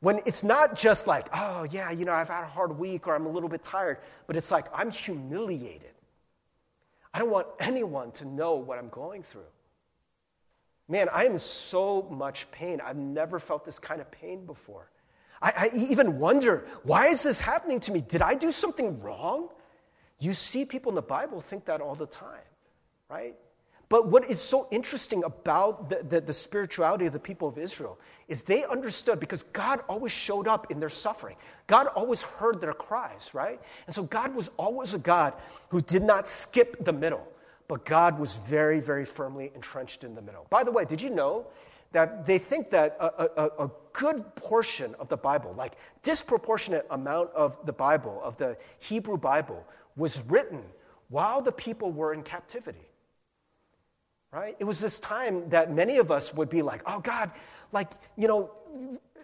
when 0.00 0.20
it's 0.26 0.44
not 0.44 0.76
just 0.76 1.06
like, 1.06 1.28
oh, 1.32 1.66
yeah, 1.70 1.90
you 1.90 2.04
know, 2.04 2.12
I've 2.12 2.28
had 2.28 2.44
a 2.44 2.48
hard 2.48 2.78
week 2.78 3.06
or 3.06 3.14
I'm 3.14 3.24
a 3.24 3.30
little 3.30 3.48
bit 3.48 3.62
tired, 3.62 3.98
but 4.26 4.36
it's 4.36 4.50
like, 4.50 4.66
I'm 4.74 4.90
humiliated. 4.90 5.92
I 7.14 7.20
don't 7.20 7.30
want 7.30 7.46
anyone 7.58 8.10
to 8.12 8.26
know 8.26 8.56
what 8.56 8.78
I'm 8.78 8.90
going 8.90 9.22
through. 9.22 9.42
Man, 10.88 11.08
I 11.10 11.24
am 11.24 11.32
in 11.32 11.38
so 11.38 12.02
much 12.10 12.50
pain. 12.50 12.82
I've 12.84 12.96
never 12.96 13.38
felt 13.38 13.64
this 13.64 13.78
kind 13.78 14.02
of 14.02 14.10
pain 14.10 14.44
before. 14.44 14.90
I, 15.40 15.52
I 15.56 15.76
even 15.76 16.18
wonder, 16.18 16.66
why 16.82 17.06
is 17.06 17.22
this 17.22 17.40
happening 17.40 17.80
to 17.80 17.92
me? 17.92 18.02
Did 18.02 18.20
I 18.20 18.34
do 18.34 18.52
something 18.52 19.00
wrong? 19.00 19.48
You 20.18 20.34
see 20.34 20.66
people 20.66 20.90
in 20.90 20.96
the 20.96 21.02
Bible 21.02 21.40
think 21.40 21.64
that 21.64 21.80
all 21.80 21.94
the 21.94 22.06
time, 22.06 22.44
right? 23.08 23.34
But 23.94 24.08
what 24.08 24.28
is 24.28 24.40
so 24.40 24.66
interesting 24.72 25.22
about 25.22 25.88
the, 25.88 26.02
the, 26.02 26.20
the, 26.20 26.32
spirituality 26.32 27.06
of 27.06 27.12
the 27.12 27.20
people 27.20 27.46
of 27.46 27.56
Israel 27.56 27.96
is 28.26 28.42
they 28.42 28.64
understood 28.64 29.20
because 29.20 29.44
God 29.44 29.84
always 29.88 30.10
showed 30.10 30.48
up 30.48 30.68
in 30.72 30.80
their 30.80 30.88
suffering. 30.88 31.36
God 31.68 31.86
always 31.94 32.20
heard 32.20 32.60
their 32.60 32.72
cries, 32.72 33.30
right? 33.34 33.60
And 33.86 33.94
so 33.94 34.02
God 34.02 34.34
was 34.34 34.50
always 34.56 34.94
a 34.94 34.98
God 34.98 35.34
who 35.68 35.80
did 35.80 36.02
not 36.02 36.26
skip 36.26 36.84
the 36.84 36.92
middle, 36.92 37.24
but 37.68 37.84
God 37.84 38.18
was 38.18 38.34
very, 38.38 38.80
very 38.80 39.04
firmly 39.04 39.52
entrenched 39.54 40.02
in 40.02 40.16
the 40.16 40.22
middle. 40.22 40.48
By 40.50 40.64
the 40.64 40.72
way, 40.72 40.84
did 40.84 41.00
you 41.00 41.10
know 41.10 41.46
that 41.92 42.26
they 42.26 42.38
think 42.38 42.70
that 42.70 42.96
a, 42.98 43.30
a, 43.36 43.66
a 43.66 43.70
good 43.92 44.34
portion 44.34 44.96
of 44.96 45.08
the 45.08 45.16
Bible, 45.16 45.54
like 45.56 45.74
disproportionate 46.02 46.84
amount 46.90 47.30
of 47.30 47.64
the 47.64 47.72
Bible, 47.72 48.20
of 48.24 48.36
the 48.38 48.56
Hebrew 48.80 49.18
Bible, 49.18 49.64
was 49.94 50.20
written 50.22 50.64
while 51.10 51.40
the 51.40 51.52
people 51.52 51.92
were 51.92 52.12
in 52.12 52.24
captivity? 52.24 52.88
Right? 54.34 54.56
It 54.58 54.64
was 54.64 54.80
this 54.80 54.98
time 54.98 55.48
that 55.50 55.72
many 55.72 55.98
of 55.98 56.10
us 56.10 56.34
would 56.34 56.50
be 56.50 56.60
like, 56.60 56.82
oh 56.86 56.98
God, 56.98 57.30
like, 57.70 57.92
you 58.16 58.26
know, 58.26 58.50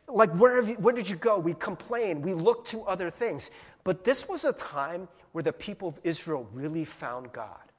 like 0.07 0.31
where, 0.37 0.63
you, 0.63 0.75
where 0.75 0.95
did 0.95 1.09
you 1.09 1.17
go? 1.17 1.39
We 1.39 1.55
complain, 1.55 2.23
we 2.23 2.33
look 2.33 2.65
to 2.67 2.83
other 2.85 3.11
things. 3.11 3.51
But 3.83 4.05
this 4.05 4.29
was 4.29 4.45
a 4.45 4.53
time 4.53 5.09
where 5.33 5.43
the 5.43 5.53
people 5.53 5.89
of 5.89 6.01
Israel 6.05 6.49
really 6.53 6.85
found 6.85 7.33
God, 7.33 7.73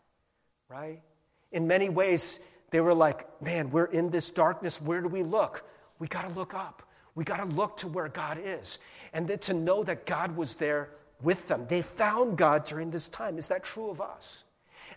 right? 0.70 1.02
In 1.54 1.68
many 1.68 1.88
ways, 1.90 2.42
they 2.70 2.82
were 2.82 2.94
like, 2.94 3.42
man, 3.42 3.70
we're 3.72 3.86
in 3.86 4.10
this 4.10 4.30
darkness. 4.30 4.82
Where 4.82 5.02
do 5.02 5.08
we 5.08 5.24
look? 5.24 5.66
We 6.00 6.08
got 6.08 6.28
to 6.28 6.34
look 6.34 6.54
up. 6.54 6.84
We 7.16 7.24
got 7.24 7.38
to 7.38 7.56
look 7.56 7.78
to 7.78 7.88
where 7.88 8.08
God 8.08 8.40
is. 8.44 8.80
And 9.14 9.28
then 9.28 9.40
to 9.40 9.54
know 9.54 9.84
that 9.84 10.06
God 10.06 10.36
was 10.36 10.56
there 10.56 10.90
with 11.22 11.48
them. 11.48 11.66
They 11.68 11.82
found 11.82 12.38
God 12.38 12.64
during 12.66 12.90
this 12.90 13.10
time. 13.10 13.38
Is 13.38 13.50
that 13.50 13.64
true 13.64 13.90
of 13.90 14.02
us? 14.02 14.46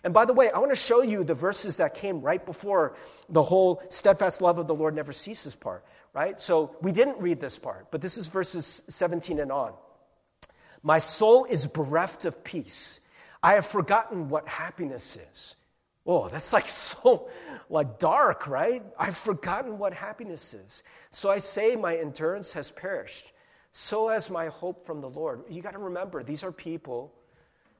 And 0.05 0.13
by 0.13 0.23
the 0.23 0.33
way, 0.33 0.51
I 0.51 0.59
want 0.59 0.71
to 0.71 0.75
show 0.75 1.01
you 1.01 1.23
the 1.23 1.33
verses 1.33 1.77
that 1.77 1.95
came 1.95 2.21
right 2.21 2.45
before 2.45 2.95
the 3.27 3.41
whole 3.41 3.81
steadfast 3.89 4.39
love 4.39 4.59
of 4.59 4.67
the 4.67 4.75
Lord 4.75 4.93
never 4.93 5.11
ceases 5.11 5.55
part, 5.55 5.83
right? 6.13 6.39
So 6.39 6.75
we 6.79 6.91
didn't 6.91 7.19
read 7.19 7.41
this 7.41 7.57
part, 7.57 7.87
but 7.89 8.03
this 8.03 8.15
is 8.15 8.27
verses 8.27 8.83
17 8.87 9.39
and 9.39 9.51
on. 9.51 9.73
My 10.83 10.99
soul 10.99 11.45
is 11.45 11.65
bereft 11.65 12.25
of 12.25 12.43
peace. 12.43 13.01
I 13.41 13.53
have 13.53 13.65
forgotten 13.65 14.29
what 14.29 14.47
happiness 14.47 15.17
is. 15.31 15.55
Oh, 16.05 16.29
that's 16.29 16.53
like 16.53 16.69
so 16.69 17.27
like 17.67 17.97
dark, 17.97 18.45
right? 18.45 18.83
I've 18.99 19.17
forgotten 19.17 19.79
what 19.79 19.91
happiness 19.91 20.53
is. 20.53 20.83
So 21.09 21.31
I 21.31 21.39
say 21.39 21.75
my 21.75 21.97
endurance 21.97 22.53
has 22.53 22.71
perished. 22.71 23.31
So 23.71 24.09
has 24.09 24.29
my 24.29 24.49
hope 24.49 24.85
from 24.85 25.01
the 25.01 25.09
Lord. 25.09 25.45
You 25.49 25.63
got 25.63 25.73
to 25.73 25.79
remember, 25.79 26.23
these 26.23 26.43
are 26.43 26.51
people 26.51 27.11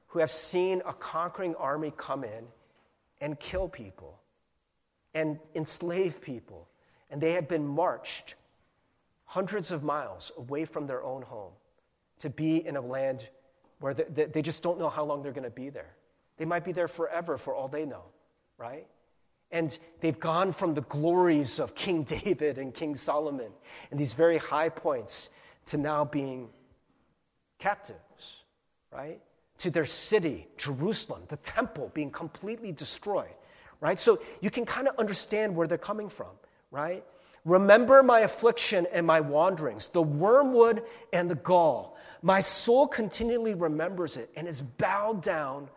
who 0.06 0.18
have 0.18 0.30
seen 0.30 0.82
a 0.86 0.92
conquering 0.92 1.54
army 1.56 1.92
come 1.96 2.24
in 2.24 2.46
and 3.20 3.38
kill 3.40 3.68
people 3.68 4.18
and 5.14 5.38
enslave 5.54 6.20
people. 6.20 6.68
And 7.10 7.20
they 7.20 7.32
have 7.32 7.48
been 7.48 7.66
marched 7.66 8.34
hundreds 9.24 9.72
of 9.72 9.82
miles 9.82 10.32
away 10.36 10.64
from 10.64 10.86
their 10.86 11.02
own 11.02 11.22
home 11.22 11.52
to 12.18 12.30
be 12.30 12.66
in 12.66 12.76
a 12.76 12.80
land 12.80 13.28
where 13.80 13.92
they, 13.92 14.42
just 14.42 14.62
don't 14.62 14.78
know 14.78 14.88
how 14.88 15.04
long 15.04 15.22
they're 15.22 15.32
going 15.32 15.44
to 15.44 15.50
be 15.50 15.68
there. 15.68 15.94
They 16.38 16.44
might 16.44 16.64
be 16.64 16.72
there 16.72 16.88
forever 16.88 17.36
for 17.36 17.54
all 17.54 17.68
they 17.68 17.84
know, 17.84 18.04
right? 18.56 18.86
And 19.50 19.78
they've 20.00 20.18
gone 20.18 20.52
from 20.52 20.74
the 20.74 20.80
glories 20.82 21.60
of 21.60 21.74
King 21.74 22.02
David 22.24 22.58
and 22.58 22.72
King 22.72 22.94
Solomon 22.94 23.50
and 23.90 24.00
these 24.00 24.14
very 24.14 24.38
high 24.38 24.68
points 24.68 25.30
to 25.66 25.76
now 25.76 26.04
being 26.04 26.48
captives, 27.58 28.44
right? 28.92 29.20
To 29.58 29.70
their 29.70 29.84
city, 29.84 30.48
Jerusalem, 30.58 31.22
the 31.28 31.38
temple 31.38 31.90
being 31.94 32.10
completely 32.10 32.72
destroyed, 32.72 33.34
right? 33.80 33.98
So 33.98 34.20
you 34.40 34.50
can 34.50 34.66
kind 34.66 34.86
of 34.86 34.96
understand 34.96 35.54
where 35.56 35.66
they're 35.66 35.78
coming 35.78 36.08
from, 36.08 36.32
right? 36.70 37.04
Remember 37.46 38.02
my 38.02 38.20
affliction 38.20 38.86
and 38.92 39.06
my 39.06 39.20
wanderings, 39.20 39.88
the 39.88 40.02
wormwood 40.02 40.82
and 41.12 41.30
the 41.30 41.36
gall. 41.36 41.96
My 42.22 42.40
soul 42.40 42.86
continually 42.86 43.54
remembers 43.54 44.16
it 44.16 44.30
and 44.36 44.48
is 44.48 44.60
bowed 44.60 45.22
down 45.22 45.68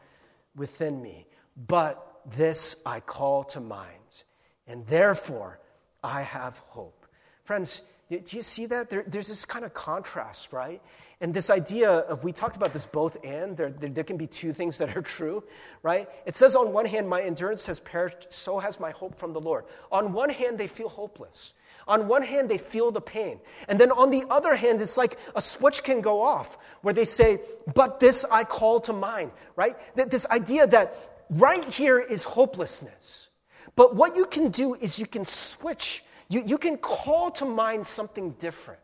within 0.56 1.02
me. 1.02 1.28
But 1.68 2.22
this 2.26 2.78
I 2.86 3.00
call 3.00 3.44
to 3.46 3.60
mind, 3.60 4.24
and 4.68 4.86
therefore 4.88 5.60
I 6.04 6.22
have 6.22 6.58
hope. 6.60 7.06
Friends, 7.44 7.82
do 8.10 8.20
you 8.30 8.42
see 8.42 8.66
that? 8.68 8.90
There, 8.90 9.04
there's 9.08 9.28
this 9.28 9.46
kind 9.46 9.64
of 9.64 9.74
contrast, 9.74 10.52
right? 10.52 10.82
And 11.22 11.34
this 11.34 11.50
idea 11.50 11.90
of, 11.90 12.24
we 12.24 12.32
talked 12.32 12.56
about 12.56 12.72
this 12.72 12.86
both 12.86 13.18
and, 13.26 13.58
there, 13.58 13.72
there, 13.72 14.06
can 14.06 14.16
be 14.16 14.28
two 14.28 14.54
things 14.54 14.78
that 14.78 14.96
are 14.96 15.02
true, 15.02 15.44
right? 15.84 16.08
It 16.26 16.36
says, 16.36 16.56
on 16.56 16.72
one 16.72 16.86
hand, 16.86 17.10
my 17.10 17.22
endurance 17.22 17.66
has 17.66 17.82
perished, 17.82 18.32
so 18.32 18.58
has 18.58 18.80
my 18.80 18.92
hope 18.92 19.16
from 19.16 19.34
the 19.34 19.42
Lord. 19.42 19.66
On 19.92 20.14
one 20.14 20.30
hand, 20.30 20.58
they 20.58 20.68
feel 20.68 20.88
hopeless. 20.88 21.54
On 21.90 22.08
one 22.08 22.22
hand, 22.22 22.48
they 22.48 22.58
feel 22.58 22.92
the 22.92 23.02
pain. 23.02 23.42
And 23.68 23.78
then 23.78 23.92
on 23.92 24.12
the 24.12 24.24
other 24.30 24.56
hand, 24.56 24.80
it's 24.80 24.96
like 24.96 25.18
a 25.36 25.42
switch 25.42 25.84
can 25.84 26.00
go 26.00 26.22
off 26.22 26.58
where 26.84 26.94
they 26.94 27.06
say, 27.06 27.40
But 27.74 28.00
this 28.00 28.26
I 28.32 28.46
call 28.46 28.80
to 28.82 28.94
mind, 28.94 29.32
right? 29.58 29.76
That 29.96 30.12
This 30.12 30.26
idea 30.28 30.68
that 30.68 30.94
right 31.32 31.66
here 31.66 32.00
is 32.00 32.24
hopelessness. 32.24 33.30
But 33.76 33.96
what 33.96 34.16
you 34.16 34.26
can 34.26 34.50
do 34.50 34.76
is 34.76 35.00
you 35.00 35.06
can 35.06 35.26
switch, 35.26 36.04
you, 36.30 36.44
you 36.46 36.58
can 36.58 36.78
call 36.78 37.32
to 37.32 37.46
mind 37.46 37.88
something 37.88 38.32
different. 38.32 38.80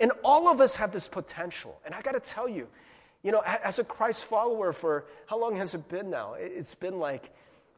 And 0.00 0.12
all 0.24 0.48
of 0.48 0.60
us 0.60 0.76
have 0.76 0.92
this 0.92 1.08
potential. 1.08 1.80
And 1.84 1.94
I 1.94 2.02
got 2.02 2.12
to 2.12 2.20
tell 2.20 2.48
you, 2.48 2.68
you 3.22 3.32
know, 3.32 3.42
as 3.44 3.78
a 3.78 3.84
Christ 3.84 4.24
follower 4.26 4.72
for 4.72 5.06
how 5.26 5.38
long 5.38 5.56
has 5.56 5.74
it 5.74 5.88
been 5.88 6.10
now? 6.10 6.34
It's 6.34 6.74
been 6.74 6.98
like 6.98 7.30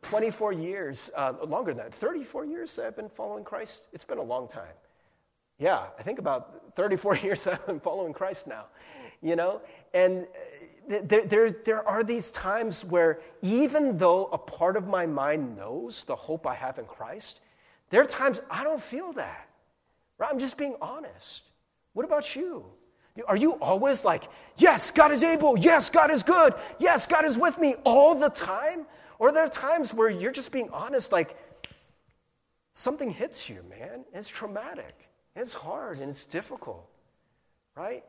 24 0.02 0.52
years, 0.52 1.10
uh, 1.16 1.34
longer 1.46 1.72
than 1.72 1.84
that, 1.84 1.94
34 1.94 2.44
years 2.44 2.78
I've 2.78 2.96
been 2.96 3.08
following 3.08 3.44
Christ. 3.44 3.84
It's 3.92 4.04
been 4.04 4.18
a 4.18 4.22
long 4.22 4.46
time. 4.46 4.74
Yeah, 5.58 5.86
I 5.98 6.02
think 6.02 6.18
about 6.18 6.74
34 6.76 7.16
years 7.24 7.46
I've 7.46 7.66
been 7.66 7.80
following 7.80 8.12
Christ 8.12 8.46
now, 8.46 8.66
you 9.22 9.36
know? 9.36 9.60
And 9.94 10.26
uh, 10.90 10.98
there, 11.04 11.26
there, 11.26 11.50
there 11.50 11.88
are 11.88 12.04
these 12.04 12.30
times 12.30 12.84
where 12.84 13.20
even 13.42 13.98
though 13.98 14.26
a 14.26 14.38
part 14.38 14.76
of 14.76 14.88
my 14.88 15.06
mind 15.06 15.56
knows 15.56 16.04
the 16.04 16.16
hope 16.16 16.46
I 16.46 16.54
have 16.54 16.78
in 16.78 16.84
Christ, 16.84 17.40
there 17.90 18.02
are 18.02 18.06
times 18.06 18.40
I 18.50 18.64
don't 18.64 18.80
feel 18.80 19.12
that. 19.14 19.48
Right? 20.18 20.30
I'm 20.30 20.38
just 20.38 20.56
being 20.56 20.76
honest. 20.80 21.42
What 21.98 22.04
about 22.04 22.36
you? 22.36 22.64
Are 23.26 23.36
you 23.36 23.54
always 23.54 24.04
like, 24.04 24.28
yes, 24.56 24.92
God 24.92 25.10
is 25.10 25.24
able, 25.24 25.58
yes, 25.58 25.90
God 25.90 26.12
is 26.12 26.22
good, 26.22 26.54
yes, 26.78 27.08
God 27.08 27.24
is 27.24 27.36
with 27.36 27.58
me 27.58 27.74
all 27.84 28.14
the 28.14 28.28
time? 28.28 28.86
Or 29.18 29.32
there 29.32 29.42
are 29.42 29.48
times 29.48 29.92
where 29.92 30.08
you're 30.08 30.30
just 30.30 30.52
being 30.52 30.70
honest, 30.72 31.10
like 31.10 31.36
something 32.72 33.10
hits 33.10 33.50
you, 33.50 33.64
man. 33.68 34.04
It's 34.14 34.28
traumatic. 34.28 34.94
It's 35.34 35.52
hard 35.52 35.98
and 35.98 36.08
it's 36.08 36.24
difficult, 36.24 36.88
right? 37.74 38.04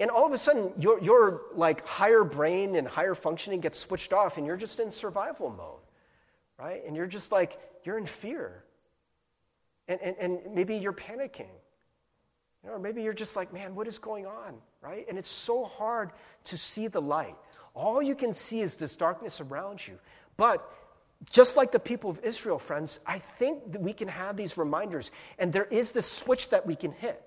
And 0.00 0.08
all 0.10 0.24
of 0.24 0.32
a 0.32 0.38
sudden, 0.38 0.72
your, 0.78 0.98
your 1.02 1.42
like 1.52 1.86
higher 1.86 2.24
brain 2.24 2.76
and 2.76 2.88
higher 2.88 3.14
functioning 3.14 3.60
gets 3.60 3.78
switched 3.78 4.14
off, 4.14 4.38
and 4.38 4.46
you're 4.46 4.56
just 4.56 4.80
in 4.80 4.90
survival 4.90 5.50
mode, 5.50 5.82
right? 6.58 6.82
And 6.86 6.96
you're 6.96 7.06
just 7.06 7.30
like 7.30 7.58
you're 7.84 7.98
in 7.98 8.06
fear, 8.06 8.64
and 9.86 10.00
and, 10.00 10.16
and 10.18 10.54
maybe 10.54 10.76
you're 10.76 10.94
panicking, 10.94 11.52
you 12.64 12.70
know, 12.70 12.76
or 12.76 12.78
maybe 12.78 13.02
you're 13.02 13.12
just 13.12 13.36
like, 13.36 13.52
man, 13.52 13.74
what 13.74 13.86
is 13.86 13.98
going 13.98 14.26
on, 14.26 14.54
right? 14.80 15.04
And 15.08 15.18
it's 15.18 15.28
so 15.28 15.64
hard 15.64 16.12
to 16.44 16.56
see 16.56 16.88
the 16.88 17.02
light. 17.02 17.36
All 17.74 18.02
you 18.02 18.14
can 18.14 18.32
see 18.32 18.60
is 18.60 18.76
this 18.76 18.96
darkness 18.96 19.40
around 19.42 19.86
you. 19.86 19.98
But 20.38 20.72
just 21.30 21.56
like 21.56 21.72
the 21.72 21.78
people 21.78 22.10
of 22.10 22.20
Israel, 22.24 22.58
friends, 22.58 23.00
I 23.06 23.18
think 23.18 23.72
that 23.72 23.82
we 23.82 23.92
can 23.92 24.08
have 24.08 24.36
these 24.36 24.56
reminders. 24.56 25.10
And 25.38 25.52
there 25.52 25.66
is 25.66 25.92
this 25.92 26.10
switch 26.10 26.48
that 26.50 26.66
we 26.66 26.74
can 26.74 26.92
hit 26.92 27.22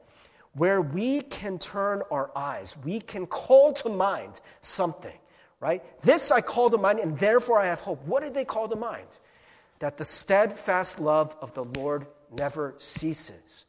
where 0.54 0.82
we 0.82 1.22
can 1.22 1.60
turn 1.60 2.02
our 2.10 2.32
eyes, 2.36 2.78
we 2.84 3.00
can 3.00 3.28
call 3.28 3.74
to 3.74 3.90
mind 3.90 4.42
something, 4.62 5.16
right? 5.60 5.84
This 6.02 6.32
I 6.32 6.42
call 6.42 6.72
to 6.72 6.80
mind, 6.80 7.00
and 7.00 7.18
therefore 7.20 7.60
I 7.60 7.68
have 7.68 7.80
hope. 7.80 8.04
What 8.06 8.24
did 8.24 8.34
they 8.34 8.46
call 8.46 8.68
to 8.68 8.76
mind? 8.76 9.20
That 9.80 9.98
the 9.98 10.06
steadfast 10.06 11.00
love 11.00 11.38
of 11.42 11.54
the 11.54 11.64
Lord 11.64 12.08
never 12.32 12.74
ceases, 12.78 13.66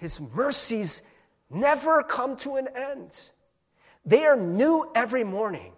His 0.00 0.22
mercies 0.34 1.02
never 1.50 2.02
come 2.02 2.34
to 2.36 2.56
an 2.56 2.68
end. 2.74 3.30
They 4.06 4.24
are 4.24 4.36
new 4.36 4.90
every 4.94 5.24
morning. 5.24 5.72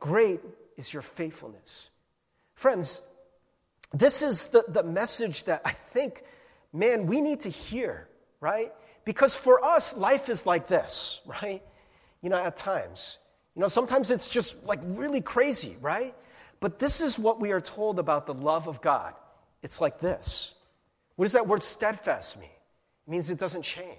Great 0.00 0.40
is 0.78 0.90
your 0.90 1.02
faithfulness. 1.02 1.90
Friends, 2.54 3.02
this 3.92 4.22
is 4.22 4.48
the, 4.48 4.64
the 4.68 4.82
message 4.82 5.44
that 5.44 5.60
I 5.66 5.72
think, 5.72 6.22
man, 6.72 7.06
we 7.06 7.20
need 7.20 7.40
to 7.42 7.50
hear, 7.50 8.08
right? 8.40 8.72
Because 9.04 9.36
for 9.36 9.62
us, 9.62 9.94
life 9.94 10.30
is 10.30 10.46
like 10.46 10.66
this, 10.66 11.20
right? 11.42 11.62
You 12.22 12.30
know, 12.30 12.38
at 12.38 12.56
times. 12.56 13.18
You 13.54 13.60
know, 13.60 13.68
sometimes 13.68 14.10
it's 14.10 14.30
just 14.30 14.64
like 14.64 14.80
really 14.86 15.20
crazy, 15.20 15.76
right? 15.82 16.14
But 16.60 16.78
this 16.78 17.02
is 17.02 17.18
what 17.18 17.38
we 17.38 17.52
are 17.52 17.60
told 17.60 17.98
about 17.98 18.24
the 18.24 18.34
love 18.34 18.66
of 18.66 18.80
God. 18.80 19.12
It's 19.62 19.82
like 19.82 19.98
this. 19.98 20.54
What 21.16 21.26
does 21.26 21.32
that 21.32 21.46
word 21.46 21.62
steadfast 21.62 22.40
mean? 22.40 22.48
Means 23.08 23.30
it 23.30 23.38
doesn't 23.38 23.62
change, 23.62 23.98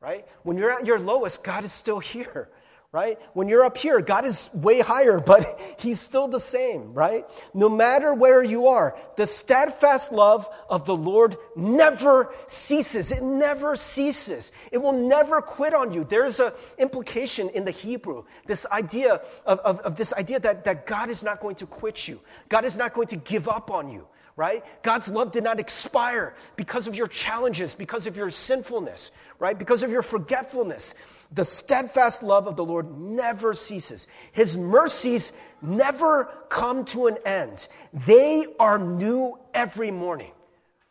right? 0.00 0.26
When 0.42 0.58
you're 0.58 0.72
at 0.72 0.86
your 0.86 0.98
lowest, 0.98 1.44
God 1.44 1.62
is 1.62 1.72
still 1.72 2.00
here 2.00 2.48
right? 2.94 3.18
When 3.32 3.48
you're 3.48 3.64
up 3.64 3.76
here, 3.76 4.00
God 4.00 4.24
is 4.24 4.50
way 4.54 4.78
higher, 4.78 5.18
but 5.18 5.60
He's 5.80 6.00
still 6.00 6.28
the 6.28 6.38
same, 6.38 6.94
right? 6.94 7.24
No 7.52 7.68
matter 7.68 8.14
where 8.14 8.40
you 8.40 8.68
are, 8.68 8.96
the 9.16 9.26
steadfast 9.26 10.12
love 10.12 10.48
of 10.70 10.84
the 10.84 10.94
Lord 10.94 11.36
never 11.56 12.32
ceases. 12.46 13.10
It 13.10 13.20
never 13.20 13.74
ceases. 13.74 14.52
It 14.70 14.78
will 14.78 14.92
never 14.92 15.42
quit 15.42 15.74
on 15.74 15.92
you. 15.92 16.04
There's 16.04 16.38
an 16.38 16.52
implication 16.78 17.48
in 17.48 17.64
the 17.64 17.72
Hebrew, 17.72 18.26
this 18.46 18.64
idea 18.70 19.22
of, 19.44 19.58
of, 19.58 19.80
of 19.80 19.96
this 19.96 20.12
idea 20.12 20.38
that, 20.38 20.62
that 20.62 20.86
God 20.86 21.10
is 21.10 21.24
not 21.24 21.40
going 21.40 21.56
to 21.56 21.66
quit 21.66 22.06
you. 22.06 22.20
God 22.48 22.64
is 22.64 22.76
not 22.76 22.92
going 22.92 23.08
to 23.08 23.16
give 23.16 23.48
up 23.48 23.72
on 23.72 23.90
you 23.90 24.06
right? 24.36 24.64
God's 24.82 25.10
love 25.10 25.30
did 25.30 25.44
not 25.44 25.60
expire 25.60 26.34
because 26.56 26.88
of 26.88 26.96
your 26.96 27.06
challenges, 27.06 27.74
because 27.74 28.06
of 28.06 28.16
your 28.16 28.30
sinfulness, 28.30 29.12
right? 29.38 29.56
Because 29.56 29.82
of 29.82 29.90
your 29.90 30.02
forgetfulness. 30.02 30.94
The 31.32 31.44
steadfast 31.44 32.22
love 32.22 32.48
of 32.48 32.56
the 32.56 32.64
Lord 32.64 32.98
never 32.98 33.54
ceases. 33.54 34.08
His 34.32 34.58
mercies 34.58 35.32
never 35.62 36.24
come 36.48 36.84
to 36.86 37.06
an 37.06 37.18
end. 37.24 37.68
They 37.92 38.46
are 38.58 38.78
new 38.78 39.38
every 39.52 39.92
morning, 39.92 40.32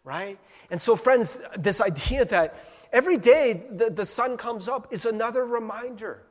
right? 0.06 0.40
And 0.70 0.82
so, 0.82 0.96
friends, 0.96 1.42
this 1.58 1.82
idea 1.82 2.24
that 2.26 2.56
every 2.94 3.18
day 3.18 3.66
the, 3.72 3.90
the 3.90 4.06
sun 4.06 4.38
comes 4.38 4.70
up 4.70 4.94
is 4.94 5.06
another 5.06 5.46
reminder, 5.46 6.24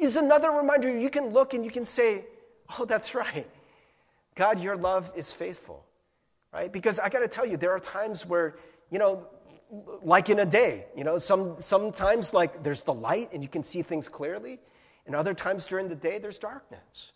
is 0.00 0.16
another 0.16 0.50
reminder. 0.50 0.90
You 0.98 1.10
can 1.10 1.30
look 1.30 1.54
and 1.54 1.64
you 1.64 1.70
can 1.70 1.84
say, 1.84 2.24
oh, 2.76 2.84
that's 2.84 3.14
right. 3.14 3.46
God, 4.34 4.58
your 4.58 4.76
love 4.76 5.12
is 5.14 5.32
faithful 5.32 5.85
right? 6.52 6.72
Because 6.72 6.98
I 6.98 7.08
got 7.08 7.20
to 7.20 7.28
tell 7.28 7.46
you, 7.46 7.56
there 7.56 7.72
are 7.72 7.80
times 7.80 8.26
where, 8.26 8.56
you 8.90 8.98
know, 8.98 9.26
like 10.02 10.28
in 10.28 10.38
a 10.38 10.46
day, 10.46 10.86
you 10.96 11.04
know, 11.04 11.18
some, 11.18 11.56
sometimes 11.58 12.32
like 12.32 12.62
there's 12.62 12.82
the 12.82 12.94
light 12.94 13.32
and 13.32 13.42
you 13.42 13.48
can 13.48 13.64
see 13.64 13.82
things 13.82 14.08
clearly, 14.08 14.60
and 15.06 15.14
other 15.14 15.34
times 15.34 15.66
during 15.66 15.88
the 15.88 15.94
day 15.94 16.18
there's 16.18 16.38
darkness. 16.38 17.12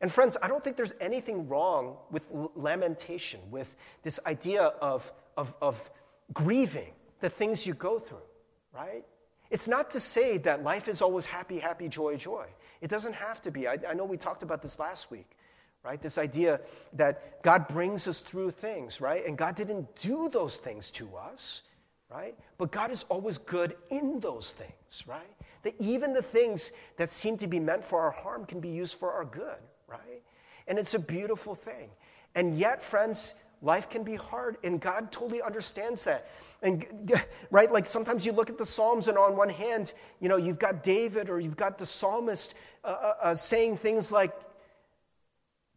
And 0.00 0.10
friends, 0.10 0.36
I 0.42 0.48
don't 0.48 0.64
think 0.64 0.76
there's 0.76 0.94
anything 1.00 1.48
wrong 1.48 1.96
with 2.10 2.24
lamentation, 2.56 3.40
with 3.50 3.76
this 4.02 4.18
idea 4.26 4.62
of, 4.62 5.12
of, 5.36 5.56
of 5.62 5.90
grieving 6.32 6.92
the 7.20 7.30
things 7.30 7.66
you 7.66 7.74
go 7.74 8.00
through, 8.00 8.26
right? 8.74 9.04
It's 9.50 9.68
not 9.68 9.92
to 9.92 10.00
say 10.00 10.38
that 10.38 10.64
life 10.64 10.88
is 10.88 11.02
always 11.02 11.24
happy, 11.24 11.58
happy, 11.58 11.88
joy, 11.88 12.16
joy. 12.16 12.46
It 12.80 12.90
doesn't 12.90 13.12
have 13.12 13.40
to 13.42 13.52
be. 13.52 13.68
I, 13.68 13.78
I 13.88 13.94
know 13.94 14.04
we 14.04 14.16
talked 14.16 14.42
about 14.42 14.60
this 14.60 14.80
last 14.80 15.10
week 15.10 15.36
right? 15.84 16.00
This 16.00 16.18
idea 16.18 16.60
that 16.92 17.42
God 17.42 17.66
brings 17.68 18.06
us 18.06 18.20
through 18.20 18.52
things, 18.52 19.00
right? 19.00 19.26
And 19.26 19.36
God 19.36 19.56
didn't 19.56 19.94
do 19.96 20.28
those 20.28 20.56
things 20.56 20.90
to 20.92 21.08
us, 21.16 21.62
right? 22.10 22.36
But 22.58 22.70
God 22.70 22.90
is 22.90 23.04
always 23.08 23.38
good 23.38 23.76
in 23.90 24.20
those 24.20 24.52
things, 24.52 25.06
right? 25.06 25.34
That 25.62 25.74
even 25.78 26.12
the 26.12 26.22
things 26.22 26.72
that 26.96 27.10
seem 27.10 27.36
to 27.38 27.46
be 27.46 27.58
meant 27.58 27.82
for 27.82 28.00
our 28.00 28.10
harm 28.10 28.44
can 28.44 28.60
be 28.60 28.68
used 28.68 28.98
for 28.98 29.12
our 29.12 29.24
good, 29.24 29.58
right? 29.88 30.22
And 30.68 30.78
it's 30.78 30.94
a 30.94 30.98
beautiful 30.98 31.54
thing. 31.54 31.90
And 32.34 32.54
yet, 32.54 32.82
friends, 32.82 33.34
life 33.60 33.90
can 33.90 34.04
be 34.04 34.14
hard, 34.14 34.58
and 34.64 34.80
God 34.80 35.10
totally 35.10 35.42
understands 35.42 36.04
that. 36.04 36.28
And 36.62 36.86
right, 37.50 37.70
like 37.72 37.86
sometimes 37.86 38.24
you 38.24 38.32
look 38.32 38.50
at 38.50 38.58
the 38.58 38.66
Psalms, 38.66 39.08
and 39.08 39.18
on 39.18 39.36
one 39.36 39.48
hand, 39.48 39.94
you 40.20 40.28
know, 40.28 40.36
you've 40.36 40.58
got 40.58 40.84
David 40.84 41.28
or 41.28 41.40
you've 41.40 41.56
got 41.56 41.78
the 41.78 41.86
psalmist 41.86 42.54
uh, 42.84 42.88
uh, 42.88 43.14
uh 43.22 43.34
saying 43.34 43.76
things 43.78 44.12
like, 44.12 44.32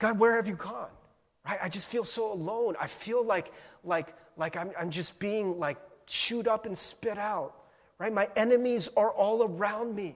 God, 0.05 0.19
where 0.19 0.35
have 0.35 0.47
you 0.47 0.53
gone? 0.53 0.91
Right? 1.47 1.57
I 1.63 1.67
just 1.67 1.89
feel 1.89 2.03
so 2.03 2.31
alone. 2.31 2.75
I 2.79 2.85
feel 2.85 3.25
like, 3.25 3.51
like, 3.83 4.15
like 4.37 4.55
I'm, 4.55 4.69
I'm 4.79 4.91
just 4.91 5.17
being 5.17 5.57
like 5.57 5.77
chewed 6.05 6.47
up 6.47 6.67
and 6.67 6.77
spit 6.77 7.17
out. 7.17 7.55
Right? 7.97 8.13
My 8.13 8.29
enemies 8.35 8.87
are 8.95 9.09
all 9.09 9.41
around 9.41 9.95
me. 9.95 10.15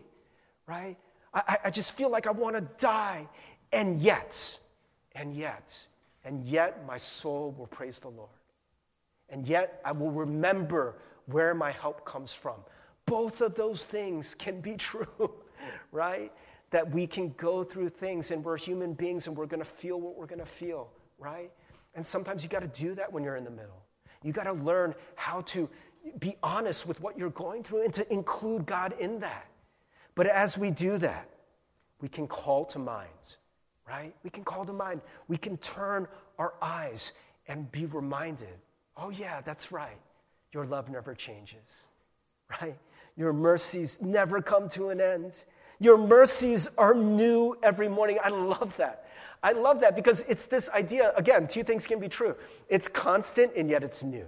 Right? 0.67 0.95
I, 1.33 1.57
I 1.65 1.69
just 1.71 1.97
feel 1.97 2.11
like 2.11 2.27
I 2.27 2.31
want 2.31 2.55
to 2.55 2.61
die. 2.77 3.27
And 3.73 3.99
yet, 3.99 4.59
and 5.15 5.33
yet, 5.33 5.87
and 6.23 6.43
yet 6.43 6.85
my 6.85 6.97
soul 6.97 7.55
will 7.57 7.65
praise 7.65 7.99
the 7.99 8.09
Lord. 8.09 8.29
And 9.29 9.47
yet 9.47 9.81
I 9.83 9.91
will 9.91 10.11
remember 10.11 10.97
where 11.25 11.55
my 11.55 11.71
help 11.71 12.05
comes 12.05 12.31
from. 12.31 12.57
Both 13.07 13.41
of 13.41 13.55
those 13.55 13.85
things 13.85 14.35
can 14.35 14.61
be 14.61 14.73
true, 14.77 15.33
right? 15.91 16.31
That 16.71 16.89
we 16.91 17.07
can 17.07 17.33
go 17.37 17.63
through 17.63 17.89
things 17.89 18.31
and 18.31 18.43
we're 18.43 18.57
human 18.57 18.93
beings 18.93 19.27
and 19.27 19.35
we're 19.35 19.47
going 19.47 19.61
to 19.61 19.65
feel 19.65 19.99
what 19.99 20.17
we're 20.17 20.27
going 20.27 20.39
to 20.39 20.45
feel, 20.45 20.89
right? 21.17 21.51
And 21.95 22.05
sometimes 22.05 22.43
you 22.43 22.49
got 22.49 22.61
to 22.61 22.81
do 22.81 22.93
that 22.95 23.11
when 23.11 23.23
you're 23.23 23.37
in 23.37 23.43
the 23.43 23.49
middle. 23.49 23.83
You 24.23 24.33
got 24.33 24.43
to 24.43 24.53
learn 24.53 24.93
how 25.15 25.41
to 25.41 25.69
be 26.19 26.35
honest 26.43 26.87
with 26.87 27.01
what 27.01 27.17
you're 27.17 27.31
going 27.31 27.63
through 27.63 27.83
and 27.83 27.93
to 27.93 28.13
include 28.13 28.65
God 28.65 28.93
in 28.99 29.19
that. 29.19 29.47
But 30.15 30.27
as 30.27 30.57
we 30.57 30.71
do 30.71 30.97
that, 30.99 31.29
we 32.01 32.07
can 32.07 32.27
call 32.27 32.65
to 32.65 32.79
mind 32.79 33.37
right? 33.89 34.13
We 34.23 34.29
can 34.29 34.43
call 34.43 34.65
to 34.65 34.73
mind. 34.73 35.01
We 35.27 35.37
can 35.37 35.57
turn 35.57 36.07
our 36.37 36.53
eyes 36.61 37.13
and 37.47 37.71
be 37.71 37.85
reminded 37.85 38.55
oh, 39.01 39.11
yeah, 39.11 39.39
that's 39.39 39.71
right. 39.71 39.95
Your 40.51 40.65
love 40.65 40.89
never 40.89 41.15
changes, 41.15 41.87
right? 42.61 42.77
Your 43.15 43.31
mercies 43.31 44.01
never 44.01 44.41
come 44.41 44.67
to 44.69 44.89
an 44.89 44.99
end. 44.99 45.45
Your 45.79 45.97
mercies 45.97 46.67
are 46.77 46.93
new 46.93 47.57
every 47.63 47.87
morning. 47.87 48.19
I 48.23 48.29
love 48.29 48.75
that. 48.77 49.05
I 49.41 49.53
love 49.53 49.79
that 49.79 49.95
because 49.95 50.21
it's 50.21 50.45
this 50.45 50.69
idea 50.69 51.13
again, 51.15 51.47
two 51.47 51.63
things 51.63 51.87
can 51.87 51.99
be 51.99 52.09
true. 52.09 52.35
It's 52.67 52.87
constant 52.87 53.53
and 53.55 53.69
yet 53.69 53.83
it's 53.83 54.03
new, 54.03 54.27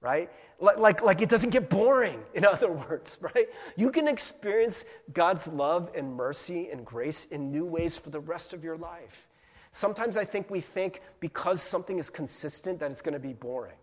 right? 0.00 0.30
Like, 0.60 0.78
like, 0.78 1.02
like 1.02 1.22
it 1.22 1.28
doesn't 1.28 1.50
get 1.50 1.68
boring, 1.68 2.22
in 2.34 2.44
other 2.44 2.70
words, 2.70 3.18
right? 3.20 3.48
You 3.76 3.90
can 3.90 4.06
experience 4.06 4.84
God's 5.12 5.48
love 5.48 5.90
and 5.94 6.14
mercy 6.14 6.70
and 6.70 6.84
grace 6.84 7.24
in 7.26 7.50
new 7.50 7.64
ways 7.64 7.98
for 7.98 8.10
the 8.10 8.20
rest 8.20 8.52
of 8.52 8.62
your 8.62 8.76
life. 8.76 9.28
Sometimes 9.72 10.16
I 10.16 10.24
think 10.24 10.50
we 10.50 10.60
think 10.60 11.02
because 11.20 11.60
something 11.60 11.98
is 11.98 12.08
consistent 12.08 12.78
that 12.80 12.90
it's 12.90 13.02
going 13.02 13.14
to 13.14 13.18
be 13.18 13.34
boring. 13.34 13.76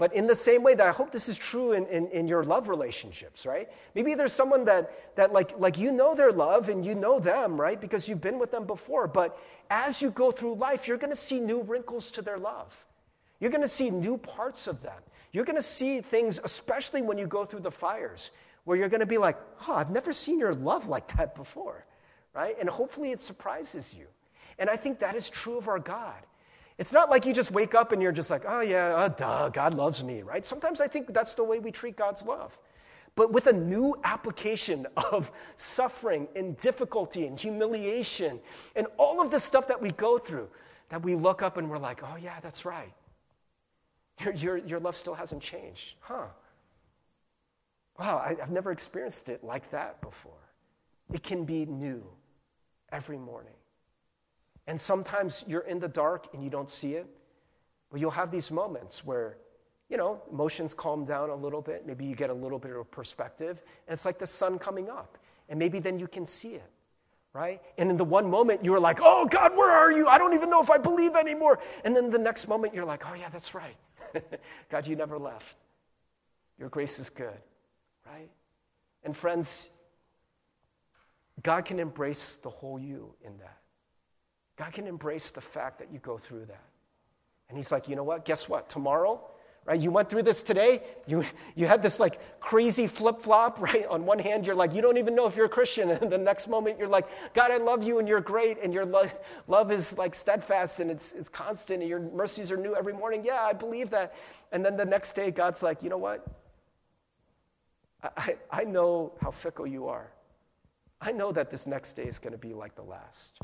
But 0.00 0.14
in 0.14 0.26
the 0.26 0.34
same 0.34 0.62
way 0.62 0.74
that 0.76 0.86
I 0.86 0.92
hope 0.92 1.10
this 1.10 1.28
is 1.28 1.36
true 1.36 1.72
in, 1.72 1.84
in, 1.88 2.08
in, 2.08 2.26
your 2.26 2.42
love 2.42 2.70
relationships, 2.70 3.44
right? 3.44 3.68
Maybe 3.94 4.14
there's 4.14 4.32
someone 4.32 4.64
that, 4.64 5.14
that 5.14 5.34
like, 5.34 5.58
like 5.58 5.76
you 5.76 5.92
know 5.92 6.14
their 6.14 6.32
love 6.32 6.70
and 6.70 6.82
you 6.82 6.94
know 6.94 7.20
them, 7.20 7.60
right? 7.60 7.78
Because 7.78 8.08
you've 8.08 8.22
been 8.22 8.38
with 8.38 8.50
them 8.50 8.64
before. 8.64 9.06
But 9.06 9.38
as 9.68 10.00
you 10.00 10.10
go 10.10 10.30
through 10.30 10.54
life, 10.54 10.88
you're 10.88 10.96
going 10.96 11.12
to 11.12 11.16
see 11.16 11.38
new 11.38 11.62
wrinkles 11.64 12.10
to 12.12 12.22
their 12.22 12.38
love. 12.38 12.74
You're 13.40 13.50
going 13.50 13.60
to 13.60 13.68
see 13.68 13.90
new 13.90 14.16
parts 14.16 14.68
of 14.68 14.82
them. 14.82 15.02
You're 15.32 15.44
going 15.44 15.56
to 15.56 15.62
see 15.62 16.00
things, 16.00 16.40
especially 16.44 17.02
when 17.02 17.18
you 17.18 17.26
go 17.26 17.44
through 17.44 17.60
the 17.60 17.70
fires, 17.70 18.30
where 18.64 18.78
you're 18.78 18.88
going 18.88 19.00
to 19.00 19.06
be 19.06 19.18
like, 19.18 19.36
oh, 19.68 19.74
I've 19.74 19.90
never 19.90 20.14
seen 20.14 20.38
your 20.38 20.54
love 20.54 20.88
like 20.88 21.14
that 21.18 21.34
before, 21.34 21.84
right? 22.32 22.56
And 22.58 22.70
hopefully 22.70 23.12
it 23.12 23.20
surprises 23.20 23.92
you. 23.92 24.06
And 24.58 24.70
I 24.70 24.76
think 24.76 24.98
that 25.00 25.14
is 25.14 25.28
true 25.28 25.58
of 25.58 25.68
our 25.68 25.78
God. 25.78 26.24
It's 26.78 26.92
not 26.92 27.10
like 27.10 27.26
you 27.26 27.32
just 27.32 27.50
wake 27.50 27.74
up 27.74 27.92
and 27.92 28.00
you're 28.00 28.12
just 28.12 28.30
like, 28.30 28.44
oh, 28.46 28.60
yeah, 28.60 28.94
oh, 28.96 29.08
duh, 29.08 29.50
God 29.50 29.74
loves 29.74 30.02
me, 30.02 30.22
right? 30.22 30.44
Sometimes 30.46 30.80
I 30.80 30.88
think 30.88 31.12
that's 31.12 31.34
the 31.34 31.44
way 31.44 31.58
we 31.58 31.70
treat 31.70 31.96
God's 31.96 32.24
love. 32.24 32.58
But 33.16 33.32
with 33.32 33.48
a 33.48 33.52
new 33.52 33.96
application 34.04 34.86
of 35.12 35.30
suffering 35.56 36.28
and 36.36 36.56
difficulty 36.58 37.26
and 37.26 37.38
humiliation 37.38 38.40
and 38.76 38.86
all 38.96 39.20
of 39.20 39.30
the 39.30 39.40
stuff 39.40 39.68
that 39.68 39.80
we 39.80 39.90
go 39.92 40.16
through, 40.16 40.48
that 40.88 41.02
we 41.02 41.14
look 41.14 41.42
up 41.42 41.56
and 41.56 41.68
we're 41.68 41.78
like, 41.78 42.02
oh, 42.02 42.16
yeah, 42.16 42.40
that's 42.40 42.64
right. 42.64 42.92
Your, 44.20 44.34
your, 44.34 44.56
your 44.58 44.80
love 44.80 44.96
still 44.96 45.14
hasn't 45.14 45.42
changed. 45.42 45.94
Huh. 46.00 46.26
Wow, 47.98 48.18
I, 48.18 48.36
I've 48.40 48.50
never 48.50 48.72
experienced 48.72 49.28
it 49.28 49.44
like 49.44 49.70
that 49.70 50.00
before. 50.00 50.32
It 51.12 51.22
can 51.22 51.44
be 51.44 51.66
new 51.66 52.02
every 52.92 53.18
morning. 53.18 53.52
And 54.70 54.80
sometimes 54.80 55.44
you're 55.48 55.62
in 55.62 55.80
the 55.80 55.88
dark 55.88 56.28
and 56.32 56.44
you 56.44 56.48
don't 56.48 56.70
see 56.70 56.94
it, 56.94 57.08
but 57.90 58.00
you'll 58.00 58.12
have 58.12 58.30
these 58.30 58.52
moments 58.52 59.04
where, 59.04 59.36
you 59.88 59.96
know, 59.96 60.22
emotions 60.30 60.74
calm 60.74 61.04
down 61.04 61.28
a 61.28 61.34
little 61.34 61.60
bit. 61.60 61.88
Maybe 61.88 62.04
you 62.04 62.14
get 62.14 62.30
a 62.30 62.34
little 62.34 62.60
bit 62.60 62.76
of 62.76 62.88
perspective, 62.88 63.64
and 63.88 63.94
it's 63.94 64.04
like 64.04 64.20
the 64.20 64.28
sun 64.28 64.60
coming 64.60 64.88
up. 64.88 65.18
And 65.48 65.58
maybe 65.58 65.80
then 65.80 65.98
you 65.98 66.06
can 66.06 66.24
see 66.24 66.54
it, 66.54 66.70
right? 67.32 67.60
And 67.78 67.90
in 67.90 67.96
the 67.96 68.04
one 68.04 68.30
moment, 68.30 68.64
you 68.64 68.70
were 68.70 68.78
like, 68.78 69.00
oh, 69.02 69.26
God, 69.26 69.56
where 69.56 69.72
are 69.72 69.90
you? 69.90 70.06
I 70.06 70.18
don't 70.18 70.34
even 70.34 70.48
know 70.48 70.62
if 70.62 70.70
I 70.70 70.78
believe 70.78 71.16
anymore. 71.16 71.58
And 71.84 71.96
then 71.96 72.08
the 72.08 72.20
next 72.20 72.46
moment, 72.46 72.72
you're 72.72 72.84
like, 72.84 73.02
oh, 73.10 73.14
yeah, 73.14 73.28
that's 73.28 73.56
right. 73.56 73.76
God, 74.70 74.86
you 74.86 74.94
never 74.94 75.18
left. 75.18 75.56
Your 76.60 76.68
grace 76.68 77.00
is 77.00 77.10
good, 77.10 77.40
right? 78.06 78.30
And 79.02 79.16
friends, 79.16 79.68
God 81.42 81.64
can 81.64 81.80
embrace 81.80 82.36
the 82.36 82.50
whole 82.50 82.78
you 82.78 83.12
in 83.24 83.36
that. 83.38 83.56
God 84.60 84.74
can 84.74 84.86
embrace 84.86 85.30
the 85.30 85.40
fact 85.40 85.78
that 85.78 85.90
you 85.90 85.98
go 86.00 86.18
through 86.18 86.44
that. 86.44 86.62
And 87.48 87.56
He's 87.56 87.72
like, 87.72 87.88
you 87.88 87.96
know 87.96 88.04
what? 88.04 88.26
Guess 88.26 88.46
what? 88.46 88.68
Tomorrow, 88.68 89.18
right? 89.64 89.80
You 89.80 89.90
went 89.90 90.10
through 90.10 90.24
this 90.24 90.42
today. 90.42 90.82
You, 91.06 91.24
you 91.54 91.66
had 91.66 91.80
this 91.80 91.98
like 91.98 92.20
crazy 92.40 92.86
flip 92.86 93.22
flop, 93.22 93.58
right? 93.62 93.86
On 93.86 94.04
one 94.04 94.18
hand, 94.18 94.44
you're 94.44 94.54
like, 94.54 94.74
you 94.74 94.82
don't 94.82 94.98
even 94.98 95.14
know 95.14 95.26
if 95.26 95.34
you're 95.34 95.46
a 95.46 95.48
Christian. 95.48 95.88
And 96.02 96.12
the 96.12 96.18
next 96.18 96.46
moment, 96.46 96.78
you're 96.78 96.88
like, 96.88 97.06
God, 97.32 97.50
I 97.50 97.56
love 97.56 97.82
you 97.82 98.00
and 98.00 98.06
you're 98.06 98.20
great. 98.20 98.58
And 98.62 98.74
your 98.74 98.84
lo- 98.84 99.08
love 99.48 99.72
is 99.72 99.96
like 99.96 100.14
steadfast 100.14 100.78
and 100.78 100.90
it's, 100.90 101.14
it's 101.14 101.30
constant 101.30 101.80
and 101.80 101.88
your 101.88 102.00
mercies 102.00 102.52
are 102.52 102.58
new 102.58 102.76
every 102.76 102.92
morning. 102.92 103.24
Yeah, 103.24 103.40
I 103.40 103.54
believe 103.54 103.88
that. 103.90 104.14
And 104.52 104.62
then 104.62 104.76
the 104.76 104.84
next 104.84 105.14
day, 105.14 105.30
God's 105.30 105.62
like, 105.62 105.82
you 105.82 105.88
know 105.88 105.96
what? 105.96 106.26
I, 108.02 108.10
I, 108.14 108.36
I 108.50 108.64
know 108.64 109.14
how 109.22 109.30
fickle 109.30 109.66
you 109.66 109.88
are. 109.88 110.12
I 111.00 111.12
know 111.12 111.32
that 111.32 111.50
this 111.50 111.66
next 111.66 111.94
day 111.94 112.04
is 112.04 112.18
going 112.18 112.32
to 112.32 112.38
be 112.38 112.52
like 112.52 112.74
the 112.74 112.82
last. 112.82 113.40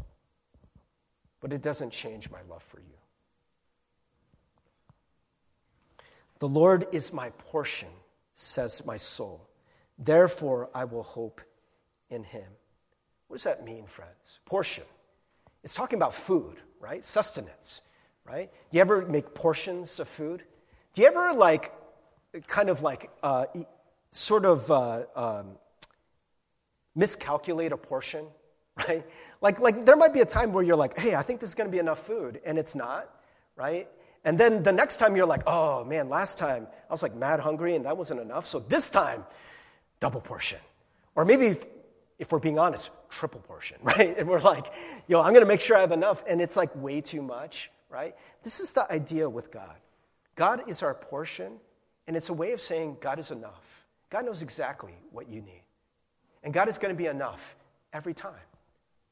But 1.40 1.52
it 1.52 1.62
doesn't 1.62 1.90
change 1.90 2.30
my 2.30 2.40
love 2.48 2.62
for 2.62 2.80
you. 2.80 2.96
The 6.38 6.48
Lord 6.48 6.86
is 6.92 7.12
my 7.12 7.30
portion, 7.30 7.88
says 8.34 8.84
my 8.84 8.96
soul. 8.96 9.48
Therefore, 9.98 10.68
I 10.74 10.84
will 10.84 11.02
hope 11.02 11.40
in 12.10 12.24
him. 12.24 12.48
What 13.28 13.36
does 13.36 13.44
that 13.44 13.64
mean, 13.64 13.86
friends? 13.86 14.40
Portion. 14.44 14.84
It's 15.64 15.74
talking 15.74 15.98
about 15.98 16.14
food, 16.14 16.58
right? 16.78 17.04
Sustenance, 17.04 17.80
right? 18.24 18.50
Do 18.70 18.76
you 18.76 18.80
ever 18.80 19.06
make 19.06 19.34
portions 19.34 19.98
of 19.98 20.08
food? 20.08 20.44
Do 20.92 21.00
you 21.00 21.08
ever, 21.08 21.32
like, 21.32 21.72
kind 22.46 22.68
of 22.68 22.82
like, 22.82 23.10
uh, 23.22 23.46
sort 24.10 24.44
of 24.44 24.70
uh, 24.70 25.04
um, 25.14 25.46
miscalculate 26.94 27.72
a 27.72 27.76
portion, 27.76 28.26
right? 28.88 29.04
Like, 29.40 29.58
like, 29.60 29.86
there 29.86 29.96
might 29.96 30.12
be 30.12 30.20
a 30.20 30.26
time 30.26 30.52
where 30.52 30.62
you're 30.62 30.76
like, 30.76 30.98
hey, 30.98 31.14
I 31.14 31.22
think 31.22 31.40
this 31.40 31.50
is 31.50 31.54
going 31.54 31.68
to 31.68 31.72
be 31.72 31.78
enough 31.78 32.06
food, 32.06 32.40
and 32.44 32.58
it's 32.58 32.74
not, 32.74 33.10
right? 33.56 33.88
And 34.26 34.36
then 34.36 34.64
the 34.64 34.72
next 34.72 34.96
time 34.96 35.14
you're 35.14 35.24
like, 35.24 35.42
oh 35.46 35.84
man, 35.84 36.08
last 36.08 36.36
time 36.36 36.66
I 36.90 36.92
was 36.92 37.00
like 37.00 37.14
mad 37.14 37.38
hungry 37.38 37.76
and 37.76 37.84
that 37.84 37.96
wasn't 37.96 38.20
enough. 38.20 38.44
So 38.44 38.58
this 38.58 38.88
time, 38.88 39.24
double 40.00 40.20
portion. 40.20 40.58
Or 41.14 41.24
maybe 41.24 41.46
if, 41.46 41.64
if 42.18 42.32
we're 42.32 42.40
being 42.40 42.58
honest, 42.58 42.90
triple 43.08 43.40
portion, 43.40 43.78
right? 43.82 44.18
And 44.18 44.28
we're 44.28 44.40
like, 44.40 44.66
yo, 45.06 45.22
I'm 45.22 45.32
gonna 45.32 45.46
make 45.46 45.60
sure 45.60 45.76
I 45.76 45.80
have 45.80 45.92
enough. 45.92 46.24
And 46.28 46.40
it's 46.40 46.56
like 46.56 46.74
way 46.74 47.00
too 47.00 47.22
much, 47.22 47.70
right? 47.88 48.16
This 48.42 48.58
is 48.58 48.72
the 48.72 48.90
idea 48.92 49.30
with 49.30 49.52
God. 49.52 49.76
God 50.34 50.68
is 50.68 50.82
our 50.82 50.92
portion, 50.92 51.52
and 52.08 52.16
it's 52.16 52.28
a 52.28 52.34
way 52.34 52.50
of 52.50 52.60
saying 52.60 52.96
God 53.00 53.20
is 53.20 53.30
enough. 53.30 53.84
God 54.10 54.26
knows 54.26 54.42
exactly 54.42 54.94
what 55.12 55.28
you 55.28 55.40
need. 55.40 55.62
And 56.42 56.52
God 56.52 56.68
is 56.68 56.78
gonna 56.78 56.94
be 56.94 57.06
enough 57.06 57.54
every 57.92 58.12
time, 58.12 58.34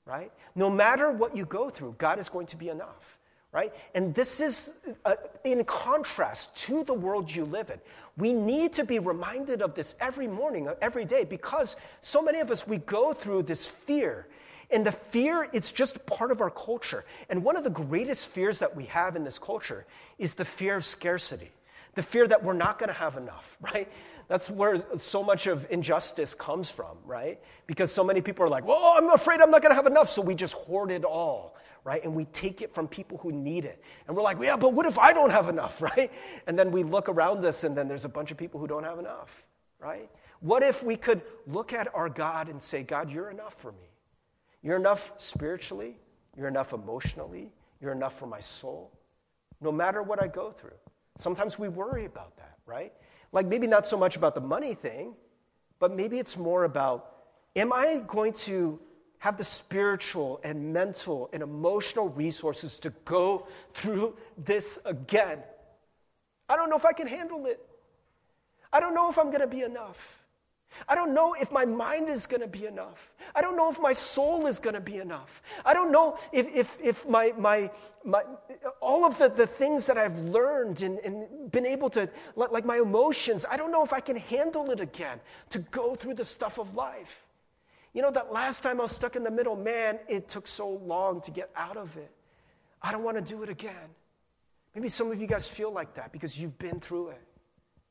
right? 0.06 0.30
No 0.54 0.70
matter 0.70 1.10
what 1.10 1.36
you 1.36 1.46
go 1.46 1.70
through, 1.70 1.96
God 1.98 2.18
is 2.18 2.28
going 2.28 2.46
to 2.46 2.56
be 2.56 2.68
enough 2.68 3.18
right? 3.54 3.72
And 3.94 4.12
this 4.12 4.40
is 4.40 4.74
uh, 5.04 5.14
in 5.44 5.64
contrast 5.64 6.54
to 6.66 6.82
the 6.82 6.92
world 6.92 7.32
you 7.32 7.44
live 7.44 7.70
in. 7.70 7.78
We 8.16 8.32
need 8.32 8.72
to 8.74 8.84
be 8.84 8.98
reminded 8.98 9.62
of 9.62 9.74
this 9.74 9.94
every 10.00 10.26
morning, 10.26 10.68
uh, 10.68 10.74
every 10.82 11.04
day, 11.04 11.22
because 11.22 11.76
so 12.00 12.20
many 12.20 12.40
of 12.40 12.50
us, 12.50 12.66
we 12.66 12.78
go 12.78 13.12
through 13.12 13.44
this 13.44 13.66
fear. 13.66 14.26
And 14.72 14.84
the 14.84 14.92
fear, 14.92 15.48
it's 15.52 15.70
just 15.70 16.04
part 16.04 16.32
of 16.32 16.40
our 16.40 16.50
culture. 16.50 17.04
And 17.30 17.44
one 17.44 17.56
of 17.56 17.62
the 17.62 17.70
greatest 17.70 18.28
fears 18.28 18.58
that 18.58 18.74
we 18.74 18.86
have 18.86 19.14
in 19.14 19.22
this 19.22 19.38
culture 19.38 19.86
is 20.18 20.34
the 20.34 20.44
fear 20.44 20.76
of 20.76 20.84
scarcity, 20.84 21.52
the 21.94 22.02
fear 22.02 22.26
that 22.26 22.42
we're 22.42 22.54
not 22.54 22.78
going 22.78 22.88
to 22.88 22.94
have 22.94 23.16
enough, 23.16 23.56
right? 23.74 23.90
That's 24.28 24.48
where 24.48 24.78
so 24.98 25.22
much 25.22 25.46
of 25.46 25.66
injustice 25.70 26.34
comes 26.34 26.70
from, 26.70 26.96
right? 27.04 27.40
Because 27.66 27.92
so 27.92 28.02
many 28.02 28.20
people 28.20 28.44
are 28.44 28.48
like, 28.48 28.66
well, 28.66 28.94
I'm 28.96 29.10
afraid 29.10 29.40
I'm 29.40 29.50
not 29.50 29.62
going 29.62 29.70
to 29.70 29.76
have 29.76 29.86
enough, 29.86 30.08
so 30.08 30.22
we 30.22 30.34
just 30.34 30.54
hoard 30.54 30.90
it 30.90 31.04
all 31.04 31.54
right? 31.84 32.02
And 32.02 32.14
we 32.14 32.24
take 32.26 32.62
it 32.62 32.74
from 32.74 32.88
people 32.88 33.18
who 33.18 33.30
need 33.30 33.66
it. 33.66 33.82
And 34.08 34.16
we're 34.16 34.22
like, 34.22 34.38
yeah, 34.40 34.56
but 34.56 34.72
what 34.72 34.86
if 34.86 34.98
I 34.98 35.12
don't 35.12 35.30
have 35.30 35.48
enough, 35.48 35.80
right? 35.96 36.10
And 36.46 36.58
then 36.58 36.72
we 36.72 36.82
look 36.82 37.08
around 37.08 37.44
us 37.44 37.64
and 37.64 37.76
then 37.76 37.86
there's 37.86 38.04
a 38.04 38.08
bunch 38.08 38.30
of 38.30 38.36
people 38.36 38.58
who 38.58 38.66
don't 38.66 38.84
have 38.84 38.98
enough, 38.98 39.44
right? 39.78 40.10
What 40.40 40.62
if 40.62 40.82
we 40.82 40.96
could 40.96 41.22
look 41.46 41.72
at 41.72 41.94
our 41.94 42.08
God 42.08 42.48
and 42.48 42.60
say, 42.60 42.82
God, 42.82 43.10
you're 43.10 43.30
enough 43.30 43.54
for 43.54 43.72
me? 43.72 43.88
You're 44.62 44.76
enough 44.76 45.12
spiritually, 45.16 45.96
you're 46.36 46.48
enough 46.48 46.72
emotionally, 46.72 47.52
you're 47.80 47.92
enough 47.92 48.18
for 48.18 48.26
my 48.26 48.40
soul, 48.40 48.90
no 49.60 49.70
matter 49.70 50.02
what 50.02 50.22
I 50.22 50.26
go 50.26 50.50
through. 50.50 50.72
Sometimes 51.16 51.58
we 51.58 51.68
worry 51.68 52.04
about 52.04 52.36
that, 52.36 52.58
right? 52.66 52.92
Like 53.32 53.46
maybe 53.46 53.66
not 53.66 53.86
so 53.86 53.96
much 53.96 54.16
about 54.16 54.34
the 54.34 54.40
money 54.40 54.74
thing, 54.74 55.14
but 55.78 55.94
maybe 55.94 56.18
it's 56.18 56.36
more 56.36 56.64
about 56.64 57.10
am 57.56 57.72
I 57.72 58.02
going 58.06 58.32
to 58.32 58.80
have 59.18 59.36
the 59.36 59.44
spiritual 59.44 60.40
and 60.44 60.72
mental 60.72 61.30
and 61.32 61.42
emotional 61.42 62.08
resources 62.10 62.78
to 62.80 62.90
go 63.04 63.46
through 63.72 64.16
this 64.36 64.78
again? 64.84 65.38
I 66.48 66.56
don't 66.56 66.68
know 66.68 66.76
if 66.76 66.84
I 66.84 66.92
can 66.92 67.06
handle 67.06 67.46
it. 67.46 67.64
I 68.72 68.80
don't 68.80 68.94
know 68.94 69.08
if 69.08 69.18
I'm 69.18 69.28
going 69.28 69.40
to 69.40 69.46
be 69.46 69.62
enough. 69.62 70.23
I 70.88 70.94
don't 70.94 71.14
know 71.14 71.34
if 71.34 71.52
my 71.52 71.64
mind 71.64 72.08
is 72.08 72.26
going 72.26 72.40
to 72.40 72.48
be 72.48 72.66
enough. 72.66 73.12
I 73.34 73.40
don't 73.40 73.56
know 73.56 73.70
if 73.70 73.80
my 73.80 73.92
soul 73.92 74.46
is 74.46 74.58
going 74.58 74.74
to 74.74 74.80
be 74.80 74.98
enough. 74.98 75.42
I 75.64 75.72
don't 75.74 75.92
know 75.92 76.18
if, 76.32 76.54
if, 76.54 76.78
if 76.82 77.08
my, 77.08 77.32
my, 77.38 77.70
my, 78.04 78.22
all 78.80 79.04
of 79.04 79.18
the, 79.18 79.28
the 79.28 79.46
things 79.46 79.86
that 79.86 79.96
I've 79.98 80.18
learned 80.18 80.82
and, 80.82 80.98
and 81.00 81.50
been 81.50 81.66
able 81.66 81.90
to, 81.90 82.08
like 82.36 82.64
my 82.64 82.78
emotions, 82.78 83.46
I 83.50 83.56
don't 83.56 83.70
know 83.70 83.82
if 83.82 83.92
I 83.92 84.00
can 84.00 84.16
handle 84.16 84.70
it 84.70 84.80
again 84.80 85.20
to 85.50 85.58
go 85.58 85.94
through 85.94 86.14
the 86.14 86.24
stuff 86.24 86.58
of 86.58 86.74
life. 86.74 87.24
You 87.92 88.02
know, 88.02 88.10
that 88.10 88.32
last 88.32 88.62
time 88.62 88.80
I 88.80 88.82
was 88.82 88.92
stuck 88.92 89.14
in 89.14 89.22
the 89.22 89.30
middle, 89.30 89.56
man, 89.56 90.00
it 90.08 90.28
took 90.28 90.46
so 90.46 90.68
long 90.68 91.20
to 91.22 91.30
get 91.30 91.50
out 91.54 91.76
of 91.76 91.96
it. 91.96 92.10
I 92.82 92.92
don't 92.92 93.04
want 93.04 93.16
to 93.16 93.22
do 93.22 93.42
it 93.42 93.48
again. 93.48 93.88
Maybe 94.74 94.88
some 94.88 95.12
of 95.12 95.20
you 95.20 95.28
guys 95.28 95.48
feel 95.48 95.72
like 95.72 95.94
that 95.94 96.12
because 96.12 96.38
you've 96.38 96.58
been 96.58 96.80
through 96.80 97.10
it, 97.10 97.22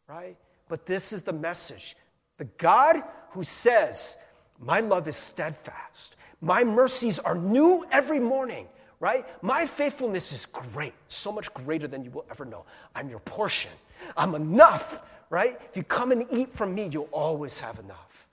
right? 0.08 0.36
But 0.68 0.86
this 0.86 1.14
is 1.14 1.22
the 1.22 1.32
message 1.32 1.96
the 2.38 2.46
God 2.58 3.04
who 3.32 3.44
says, 3.44 4.18
My 4.60 4.80
love 4.80 5.08
is 5.08 5.16
steadfast, 5.16 6.16
my 6.42 6.64
mercies 6.64 7.20
are 7.20 7.36
new 7.36 7.86
every 7.92 8.20
morning, 8.20 8.68
right? 9.00 9.26
My 9.44 9.66
faithfulness 9.66 10.32
is 10.32 10.46
great, 10.46 10.94
so 11.08 11.32
much 11.32 11.54
greater 11.54 11.88
than 11.88 12.04
you 12.04 12.12
will 12.12 12.26
ever 12.30 12.46
know. 12.46 12.66
I'm 12.96 13.10
your 13.10 13.20
portion, 13.20 13.72
I'm 14.18 14.36
enough, 14.36 15.00
right? 15.30 15.60
If 15.70 15.78
you 15.78 15.84
come 15.84 16.12
and 16.12 16.26
eat 16.32 16.52
from 16.54 16.76
me, 16.76 16.88
you'll 16.92 17.10
always 17.12 17.60
have 17.60 17.80
enough. 17.80 18.28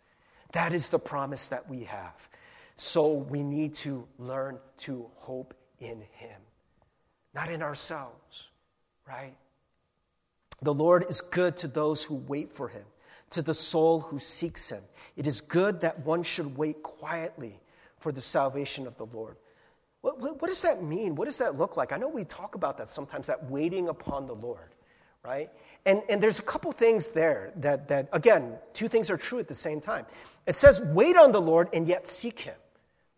That 0.52 0.72
is 0.72 0.88
the 0.88 0.98
promise 0.98 1.48
that 1.48 1.68
we 1.68 1.84
have. 1.84 2.28
So 2.74 3.12
we 3.12 3.42
need 3.42 3.74
to 3.74 4.06
learn 4.18 4.58
to 4.78 5.06
hope 5.14 5.54
in 5.80 6.02
Him, 6.12 6.40
not 7.34 7.50
in 7.50 7.62
ourselves, 7.62 8.48
right? 9.06 9.34
The 10.62 10.74
Lord 10.74 11.06
is 11.08 11.20
good 11.20 11.56
to 11.58 11.68
those 11.68 12.02
who 12.02 12.16
wait 12.26 12.52
for 12.52 12.68
Him 12.68 12.84
to 13.30 13.42
the 13.42 13.54
soul 13.54 14.00
who 14.00 14.18
seeks 14.18 14.68
him. 14.68 14.82
It 15.16 15.26
is 15.26 15.40
good 15.40 15.80
that 15.80 15.98
one 16.04 16.22
should 16.22 16.56
wait 16.56 16.82
quietly 16.82 17.60
for 17.98 18.12
the 18.12 18.20
salvation 18.20 18.86
of 18.86 18.96
the 18.96 19.06
Lord. 19.06 19.36
What, 20.00 20.18
what, 20.18 20.40
what, 20.40 20.48
does 20.48 20.62
that 20.62 20.82
mean? 20.82 21.14
What 21.14 21.26
does 21.26 21.38
that 21.38 21.56
look 21.56 21.76
like? 21.76 21.92
I 21.92 21.96
know 21.96 22.08
we 22.08 22.24
talk 22.24 22.54
about 22.54 22.78
that 22.78 22.88
sometimes, 22.88 23.26
that 23.26 23.50
waiting 23.50 23.88
upon 23.88 24.26
the 24.26 24.34
Lord, 24.34 24.74
right? 25.24 25.50
And, 25.86 26.02
and 26.08 26.22
there's 26.22 26.38
a 26.38 26.42
couple 26.42 26.72
things 26.72 27.08
there 27.08 27.52
that, 27.56 27.86
that, 27.88 28.08
again, 28.12 28.56
two 28.72 28.88
things 28.88 29.10
are 29.10 29.16
true 29.16 29.38
at 29.38 29.48
the 29.48 29.54
same 29.54 29.80
time. 29.80 30.06
It 30.46 30.54
says, 30.54 30.82
wait 30.92 31.16
on 31.16 31.32
the 31.32 31.40
Lord 31.40 31.68
and 31.74 31.86
yet 31.86 32.08
seek 32.08 32.40
him, 32.40 32.54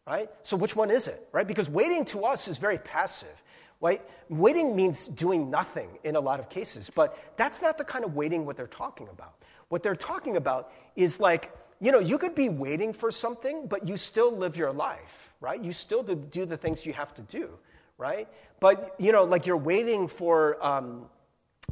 right? 0.06 0.28
So 0.42 0.56
which 0.56 0.74
one 0.74 0.90
is 0.90 1.08
it, 1.08 1.28
right? 1.32 1.46
Because 1.46 1.70
waiting 1.70 2.04
to 2.06 2.24
us 2.24 2.48
is 2.48 2.58
very 2.58 2.78
passive. 2.78 3.42
Right? 3.82 4.00
Waiting 4.30 4.74
means 4.74 5.08
doing 5.08 5.50
nothing 5.50 5.98
in 6.04 6.16
a 6.16 6.20
lot 6.20 6.40
of 6.40 6.48
cases, 6.48 6.88
but 6.88 7.18
that's 7.36 7.60
not 7.60 7.76
the 7.76 7.84
kind 7.84 8.04
of 8.04 8.14
waiting 8.14 8.46
what 8.46 8.56
they're 8.56 8.66
talking 8.66 9.08
about. 9.08 9.34
What 9.68 9.82
they're 9.82 9.96
talking 9.96 10.36
about 10.36 10.72
is 10.96 11.18
like, 11.18 11.52
you 11.80 11.90
know, 11.90 11.98
you 11.98 12.16
could 12.16 12.36
be 12.36 12.48
waiting 12.48 12.92
for 12.92 13.10
something, 13.10 13.66
but 13.66 13.84
you 13.84 13.96
still 13.96 14.30
live 14.30 14.56
your 14.56 14.72
life, 14.72 15.34
right? 15.40 15.60
You 15.60 15.72
still 15.72 16.04
do 16.04 16.46
the 16.46 16.56
things 16.56 16.86
you 16.86 16.92
have 16.92 17.12
to 17.14 17.22
do, 17.22 17.50
right? 17.98 18.28
But, 18.60 18.94
you 18.98 19.10
know, 19.10 19.24
like 19.24 19.46
you're 19.46 19.56
waiting 19.56 20.06
for, 20.06 20.64
um, 20.64 21.06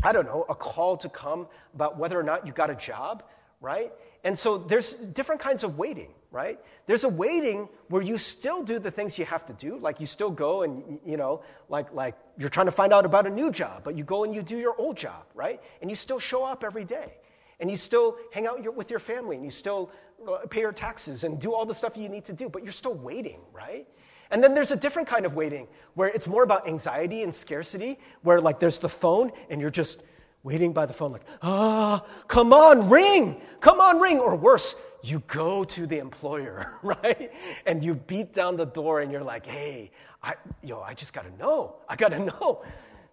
I 0.03 0.12
don't 0.12 0.27
know, 0.27 0.44
a 0.49 0.55
call 0.55 0.96
to 0.96 1.09
come 1.09 1.46
about 1.75 1.96
whether 1.96 2.18
or 2.18 2.25
not 2.25 2.44
you 2.44 2.53
got 2.53 2.70
a 2.70 2.75
job, 2.75 3.23
right? 3.61 3.92
And 4.25 4.38
so 4.38 4.59
there's 4.59 4.94
different 4.94 5.40
kinds 5.40 5.64
of 5.64 5.79
waiting, 5.79 6.12
right? 6.31 6.59
There's 6.87 7.05
a 7.05 7.09
waiting 7.09 7.68
where 7.88 8.03
you 8.03 8.18
still 8.18 8.62
do 8.62 8.79
the 8.79 8.90
things 8.90 9.18
you 9.18 9.25
have 9.25 9.46
to 9.46 9.53
do, 9.55 9.79
like 9.79 10.01
you 10.01 10.07
still 10.07 10.31
go 10.31 10.62
and 10.62 10.99
you 11.05 11.16
know, 11.16 11.42
like 11.68 11.92
like 11.92 12.16
you're 12.38 12.51
trying 12.51 12.66
to 12.66 12.73
find 12.73 12.92
out 12.92 13.05
about 13.07 13.27
a 13.27 13.31
new 13.31 13.51
job, 13.51 13.83
but 13.85 13.94
you 13.94 14.05
go 14.05 14.25
and 14.25 14.35
you 14.35 14.42
do 14.42 14.59
your 14.59 14.75
old 14.79 14.96
job, 14.96 15.25
right? 15.35 15.61
And 15.81 15.90
you 15.90 15.96
still 15.96 16.18
show 16.18 16.44
up 16.44 16.64
every 16.64 16.85
day 16.85 17.14
and 17.61 17.70
you 17.70 17.77
still 17.77 18.16
hang 18.33 18.46
out 18.46 18.75
with 18.75 18.90
your 18.90 18.99
family 18.99 19.37
and 19.37 19.44
you 19.44 19.51
still 19.51 19.90
uh, 20.29 20.38
pay 20.49 20.61
your 20.61 20.73
taxes 20.73 21.25
and 21.25 21.38
do 21.38 21.55
all 21.55 21.64
the 21.64 21.75
stuff 21.75 21.96
you 21.96 22.09
need 22.09 22.25
to 22.27 22.33
do, 22.33 22.49
but 22.49 22.62
you're 22.62 22.73
still 22.73 22.94
waiting, 22.94 23.40
right? 23.53 23.87
And 24.31 24.42
then 24.42 24.55
there's 24.55 24.70
a 24.70 24.77
different 24.77 25.09
kind 25.09 25.27
of 25.27 25.35
waiting 25.35 25.66
where 25.94 26.09
it's 26.09 26.29
more 26.29 26.42
about 26.42 26.68
anxiety 26.68 27.23
and 27.23 27.35
scarcity, 27.35 27.99
where 28.23 28.40
like 28.40 28.61
there's 28.61 28.79
the 28.79 28.88
phone 28.88 29.33
and 29.51 29.61
you're 29.61 29.70
just 29.70 30.03
waiting 30.42 30.72
by 30.72 30.87
the 30.87 30.92
phone, 30.92 31.12
like, 31.12 31.24
ah, 31.42 32.05
come 32.29 32.53
on, 32.53 32.88
ring, 32.88 33.40
come 33.61 33.81
on, 33.81 33.98
ring. 33.98 34.18
Or 34.18 34.37
worse, 34.37 34.76
you 35.03 35.22
go 35.26 35.64
to 35.64 35.87
the 35.87 35.98
employer, 35.98 36.74
right? 36.83 37.33
And 37.66 37.83
you 37.83 37.94
beat 37.94 38.33
down 38.33 38.57
the 38.57 38.66
door 38.66 39.00
and 39.00 39.11
you're 39.11 39.24
like, 39.24 39.46
hey, 39.46 39.90
I, 40.22 40.35
yo, 40.62 40.81
I 40.81 40.94
just 40.94 41.12
gotta 41.12 41.35
know. 41.38 41.76
I 41.88 41.96
gotta 41.96 42.18
know. 42.24 42.62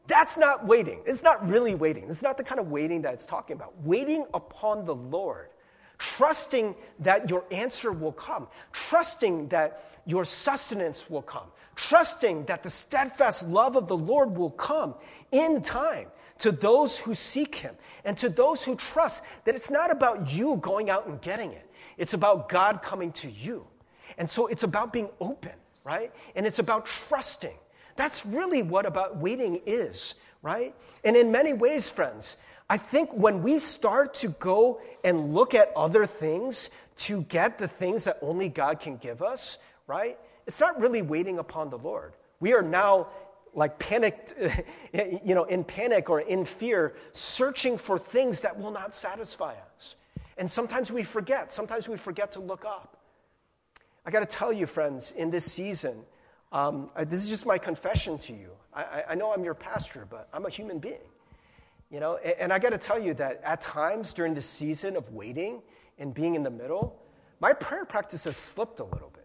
That's 0.08 0.38
not 0.38 0.66
waiting. 0.66 1.02
It's 1.06 1.22
not 1.22 1.48
really 1.48 1.76
waiting. 1.76 2.10
It's 2.10 2.22
not 2.22 2.38
the 2.38 2.44
kind 2.44 2.60
of 2.60 2.70
waiting 2.70 3.02
that 3.02 3.14
it's 3.14 3.26
talking 3.26 3.56
about. 3.56 3.74
Waiting 3.84 4.26
upon 4.34 4.86
the 4.86 4.96
Lord, 4.96 5.50
trusting 5.98 6.76
that 7.00 7.30
your 7.30 7.44
answer 7.52 7.92
will 7.92 8.12
come, 8.12 8.48
trusting 8.72 9.48
that 9.50 9.84
your 10.06 10.26
sustenance 10.26 11.10
will 11.10 11.22
come, 11.22 11.48
trusting 11.76 12.46
that 12.46 12.64
the 12.64 12.70
steadfast 12.70 13.48
love 13.48 13.76
of 13.76 13.88
the 13.88 13.98
Lord 13.98 14.36
will 14.36 14.52
come 14.52 14.96
in 15.32 15.62
time 15.62 16.08
to 16.40 16.52
those 16.52 17.00
who 17.00 17.14
seek 17.14 17.56
Him 17.56 17.76
and 18.06 18.18
to 18.18 18.30
those 18.30 18.64
who 18.64 18.76
trust 18.76 19.24
that 19.46 19.56
it's 19.56 19.72
not 19.72 19.92
about 19.92 20.34
you 20.34 20.58
going 20.58 20.90
out 20.90 21.08
and 21.08 21.20
getting 21.22 21.52
it, 21.52 21.70
it's 21.98 22.14
about 22.14 22.50
God 22.50 22.82
coming 22.82 23.12
to 23.14 23.30
you. 23.30 23.66
And 24.18 24.30
so 24.30 24.48
it's 24.48 24.64
about 24.64 24.94
being 24.94 25.10
open, 25.20 25.52
right? 25.84 26.12
And 26.36 26.46
it's 26.46 26.60
about 26.60 26.86
trusting. 26.86 27.56
That's 27.96 28.26
really 28.26 28.64
what 28.64 28.86
about 28.86 29.18
waiting 29.18 29.62
is, 29.66 30.16
right? 30.42 30.74
And 31.04 31.16
in 31.16 31.32
many 31.32 31.54
ways, 31.54 31.92
friends, 31.92 32.38
I 32.70 32.78
think 32.78 33.14
when 33.14 33.42
we 33.42 33.60
start 33.60 34.14
to 34.16 34.30
go 34.30 34.82
and 35.04 35.34
look 35.34 35.54
at 35.54 35.72
other 35.76 36.06
things 36.06 36.70
to 36.98 37.22
get 37.24 37.58
the 37.58 37.68
things 37.68 38.04
that 38.04 38.18
only 38.22 38.50
God 38.50 38.80
can 38.80 38.98
give 38.98 39.22
us, 39.22 39.58
right? 39.86 40.18
It's 40.46 40.60
not 40.60 40.80
really 40.80 41.02
waiting 41.02 41.40
upon 41.40 41.70
the 41.70 41.78
Lord. 41.78 42.14
We 42.40 42.54
are 42.54 42.62
now 42.62 43.08
like 43.54 43.80
panicked, 43.80 44.34
you 45.24 45.34
know, 45.34 45.46
in 45.46 45.64
panic 45.64 46.10
or 46.10 46.22
in 46.22 46.46
fear, 46.46 46.96
searching 47.14 47.78
for 47.78 47.98
things 47.98 48.42
that 48.42 48.58
will 48.58 48.72
not 48.72 48.94
satisfy 48.94 49.56
us. 49.76 49.96
And 50.38 50.50
sometimes 50.50 50.92
we 50.92 51.04
forget. 51.04 51.54
Sometimes 51.54 51.88
we 51.88 51.98
forget 51.98 52.34
to 52.34 52.40
look 52.40 52.66
up. 52.66 52.98
I 54.06 54.12
got 54.12 54.20
to 54.20 54.26
tell 54.26 54.54
you, 54.54 54.68
friends, 54.68 55.12
in 55.14 55.32
this 55.32 55.52
season, 55.52 56.04
um, 56.52 56.90
this 57.08 57.24
is 57.24 57.30
just 57.30 57.46
my 57.46 57.58
confession 57.58 58.18
to 58.20 58.34
you. 58.34 58.52
I, 58.74 59.04
I, 59.10 59.16
know 59.16 59.34
I'm 59.34 59.44
your 59.44 59.56
pastor, 59.56 60.08
but 60.10 60.30
I'm 60.32 60.46
a 60.46 60.50
human 60.50 60.80
being. 60.80 61.00
You 61.90 62.00
know, 62.00 62.18
and, 62.18 62.36
and 62.40 62.54
I 62.54 62.60
got 62.60 62.72
to 62.72 62.78
tell 62.78 63.00
you 63.00 63.14
that 63.16 63.42
at 63.44 63.62
times 63.62 64.14
during 64.14 64.34
the 64.34 64.42
season 64.42 64.96
of 64.96 65.12
waiting 65.12 65.62
and 66.00 66.14
being 66.14 66.36
in 66.36 66.44
the 66.44 66.50
middle, 66.50 67.00
my 67.40 67.54
prayer 67.54 67.86
practice 67.86 68.24
has 68.26 68.38
slipped 68.38 68.80
a 68.80 68.84
little 68.84 69.10
bit. 69.10 69.24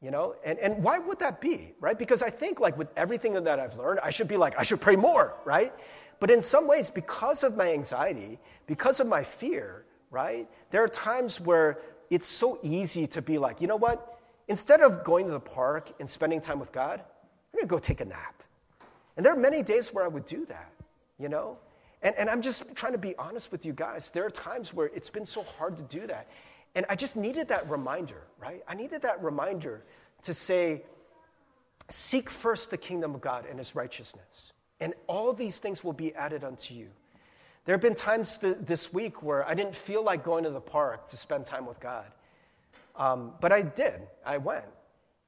You 0.00 0.12
know, 0.12 0.36
and, 0.44 0.58
and 0.60 0.80
why 0.80 1.00
would 1.00 1.18
that 1.18 1.40
be, 1.40 1.74
right? 1.80 1.98
Because 1.98 2.22
I 2.22 2.30
think, 2.30 2.60
like, 2.60 2.78
with 2.78 2.88
everything 2.96 3.32
that 3.32 3.58
I've 3.58 3.76
learned, 3.76 3.98
I 4.00 4.10
should 4.10 4.28
be 4.28 4.36
like, 4.36 4.56
I 4.56 4.62
should 4.62 4.80
pray 4.80 4.94
more, 4.94 5.34
right? 5.44 5.72
But 6.20 6.30
in 6.30 6.40
some 6.40 6.68
ways, 6.68 6.88
because 6.88 7.42
of 7.42 7.56
my 7.56 7.72
anxiety, 7.72 8.38
because 8.68 9.00
of 9.00 9.08
my 9.08 9.24
fear, 9.24 9.84
right, 10.12 10.48
there 10.70 10.84
are 10.84 10.88
times 10.88 11.40
where 11.40 11.80
it's 12.10 12.28
so 12.28 12.60
easy 12.62 13.08
to 13.08 13.20
be 13.20 13.38
like, 13.38 13.60
you 13.60 13.66
know 13.66 13.76
what? 13.76 14.20
Instead 14.46 14.80
of 14.80 15.02
going 15.02 15.26
to 15.26 15.32
the 15.32 15.40
park 15.40 15.90
and 15.98 16.08
spending 16.08 16.40
time 16.40 16.60
with 16.60 16.70
God, 16.70 17.00
I'm 17.00 17.58
going 17.58 17.62
to 17.62 17.66
go 17.66 17.78
take 17.78 18.00
a 18.00 18.04
nap. 18.04 18.42
And 19.16 19.26
there 19.26 19.32
are 19.32 19.36
many 19.38 19.64
days 19.64 19.92
where 19.92 20.04
I 20.04 20.08
would 20.08 20.26
do 20.26 20.44
that, 20.46 20.70
you 21.18 21.28
know? 21.28 21.58
And, 22.02 22.14
and 22.16 22.30
I'm 22.30 22.42
just 22.42 22.74
trying 22.76 22.92
to 22.92 22.98
be 22.98 23.16
honest 23.16 23.50
with 23.50 23.66
you 23.66 23.72
guys. 23.72 24.10
There 24.10 24.24
are 24.24 24.30
times 24.30 24.72
where 24.72 24.86
it's 24.94 25.10
been 25.10 25.26
so 25.26 25.42
hard 25.42 25.76
to 25.76 25.82
do 25.84 26.06
that. 26.06 26.28
And 26.74 26.86
I 26.88 26.94
just 26.94 27.16
needed 27.16 27.48
that 27.48 27.68
reminder, 27.68 28.22
right? 28.38 28.62
I 28.68 28.74
needed 28.74 29.02
that 29.02 29.22
reminder 29.22 29.82
to 30.22 30.34
say, 30.34 30.82
seek 31.88 32.28
first 32.30 32.70
the 32.70 32.76
kingdom 32.76 33.14
of 33.14 33.20
God 33.20 33.46
and 33.48 33.58
his 33.58 33.74
righteousness, 33.74 34.52
and 34.80 34.94
all 35.06 35.32
these 35.32 35.58
things 35.58 35.82
will 35.82 35.92
be 35.92 36.14
added 36.14 36.44
unto 36.44 36.74
you. 36.74 36.88
There 37.64 37.74
have 37.74 37.82
been 37.82 37.94
times 37.94 38.38
th- 38.38 38.58
this 38.60 38.92
week 38.92 39.22
where 39.22 39.46
I 39.46 39.54
didn't 39.54 39.74
feel 39.74 40.02
like 40.02 40.22
going 40.24 40.44
to 40.44 40.50
the 40.50 40.60
park 40.60 41.08
to 41.08 41.16
spend 41.16 41.44
time 41.46 41.66
with 41.66 41.80
God. 41.80 42.06
Um, 42.96 43.32
but 43.40 43.52
I 43.52 43.62
did. 43.62 44.00
I 44.24 44.38
went. 44.38 44.64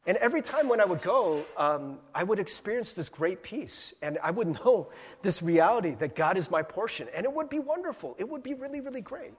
And 0.06 0.16
every 0.16 0.40
time 0.40 0.68
when 0.68 0.80
I 0.80 0.84
would 0.86 1.02
go, 1.02 1.44
um, 1.56 1.98
I 2.14 2.24
would 2.24 2.38
experience 2.38 2.94
this 2.94 3.08
great 3.08 3.42
peace. 3.42 3.92
And 4.00 4.18
I 4.22 4.30
would 4.30 4.48
know 4.64 4.90
this 5.22 5.42
reality 5.42 5.94
that 5.96 6.14
God 6.14 6.36
is 6.36 6.50
my 6.50 6.62
portion. 6.62 7.08
And 7.14 7.24
it 7.24 7.32
would 7.32 7.48
be 7.48 7.58
wonderful. 7.58 8.16
It 8.18 8.28
would 8.28 8.42
be 8.42 8.54
really, 8.54 8.80
really 8.80 9.02
great. 9.02 9.34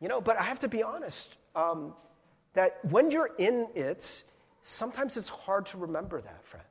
You 0.00 0.08
know, 0.08 0.20
but 0.20 0.38
I 0.38 0.42
have 0.42 0.58
to 0.60 0.68
be 0.68 0.82
honest 0.82 1.36
um, 1.54 1.94
that 2.52 2.84
when 2.90 3.10
you're 3.10 3.30
in 3.38 3.68
it, 3.74 4.24
sometimes 4.60 5.16
it's 5.16 5.28
hard 5.28 5.66
to 5.66 5.78
remember 5.78 6.20
that, 6.20 6.44
friends. 6.44 6.66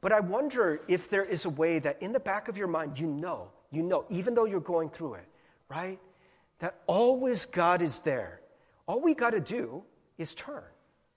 But 0.00 0.12
I 0.12 0.18
wonder 0.18 0.82
if 0.88 1.08
there 1.08 1.24
is 1.24 1.44
a 1.44 1.50
way 1.50 1.78
that 1.78 2.02
in 2.02 2.12
the 2.12 2.20
back 2.20 2.48
of 2.48 2.58
your 2.58 2.66
mind, 2.66 2.98
you 2.98 3.06
know, 3.06 3.50
you 3.70 3.82
know, 3.84 4.04
even 4.08 4.34
though 4.34 4.46
you're 4.46 4.60
going 4.60 4.90
through 4.90 5.14
it, 5.14 5.28
right? 5.68 6.00
That 6.58 6.80
always 6.88 7.46
God 7.46 7.82
is 7.82 8.00
there. 8.00 8.40
All 8.86 9.00
we 9.00 9.14
got 9.14 9.30
to 9.30 9.40
do 9.40 9.84
is 10.18 10.34
turn 10.34 10.64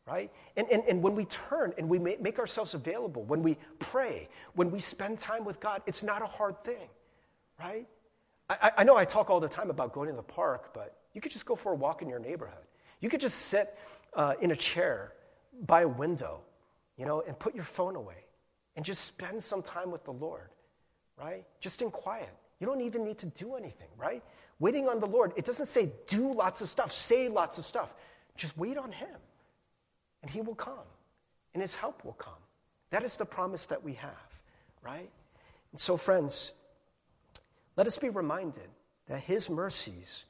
right? 0.06 0.32
And, 0.56 0.68
and, 0.72 0.84
and 0.88 1.02
when 1.02 1.16
we 1.16 1.26
turn 1.26 1.74
and 1.78 1.90
we 1.90 1.98
make 1.98 2.38
ourselves 2.38 2.74
available, 2.74 3.24
when 3.24 3.42
we 3.42 3.58
pray, 3.80 4.30
when 4.54 4.70
we 4.70 4.80
spend 4.80 5.18
time 5.18 5.44
with 5.44 5.60
God, 5.60 5.82
it's 5.88 6.04
not 6.04 6.22
a 6.22 6.28
hard 6.28 6.64
thing, 6.64 6.88
right? 7.60 7.88
I, 8.50 8.72
I 8.78 8.84
know 8.84 8.96
I 8.96 9.06
talk 9.06 9.30
all 9.30 9.40
the 9.40 9.50
time 9.50 9.72
about 9.72 9.94
going 9.94 10.10
to 10.10 10.16
the 10.16 10.22
park, 10.22 10.74
but 10.74 10.98
you 11.14 11.22
could 11.22 11.32
just 11.32 11.46
go 11.46 11.56
for 11.56 11.72
a 11.72 11.76
walk 11.76 12.04
in 12.04 12.10
your 12.10 12.20
neighborhood. 12.20 12.64
You 13.00 13.10
could 13.10 13.20
just 13.20 13.48
sit 13.48 13.78
uh, 14.14 14.36
in 14.42 14.52
a 14.52 14.56
chair 14.56 15.14
by 15.66 15.82
a 15.82 15.88
window, 15.88 16.42
you 16.98 17.06
know, 17.06 17.24
and 17.28 17.38
put 17.40 17.56
your 17.56 17.64
phone 17.64 17.96
away 17.96 18.26
and 18.76 18.86
just 18.86 19.06
spend 19.06 19.42
some 19.42 19.64
time 19.64 19.90
with 19.90 20.04
the 20.04 20.14
Lord, 20.14 20.50
right? 21.18 21.46
Just 21.60 21.82
in 21.82 21.90
quiet. 21.90 22.30
You 22.60 22.68
don't 22.68 22.82
even 22.82 23.04
need 23.04 23.18
to 23.20 23.26
do 23.28 23.56
anything, 23.56 23.88
right? 23.98 24.24
Waiting 24.60 24.88
on 24.88 25.00
the 25.00 25.08
Lord, 25.08 25.34
it 25.36 25.46
doesn't 25.46 25.66
say 25.66 25.92
do 26.08 26.32
lots 26.32 26.62
of 26.62 26.70
stuff, 26.70 26.92
say 26.92 27.28
lots 27.28 27.58
of 27.58 27.66
stuff. 27.66 27.96
Just 28.38 28.56
wait 28.58 28.78
on 28.78 28.92
Him 28.92 29.18
and 30.26 30.34
He 30.34 30.42
will 30.42 30.56
come, 30.56 30.88
and 31.54 31.62
His 31.62 31.76
help 31.76 32.04
will 32.04 32.14
come. 32.14 32.34
That 32.90 33.04
is 33.04 33.16
the 33.16 33.26
promise 33.26 33.68
that 33.68 33.84
we 33.84 33.94
have, 33.94 34.42
right? 34.82 35.08
And 35.72 35.80
so, 35.80 35.98
friends, 35.98 36.54
let 37.76 37.86
us 37.86 38.00
be 38.00 38.10
reminded 38.10 38.68
that 39.06 39.20
His 39.20 39.52
mercies 39.52 40.26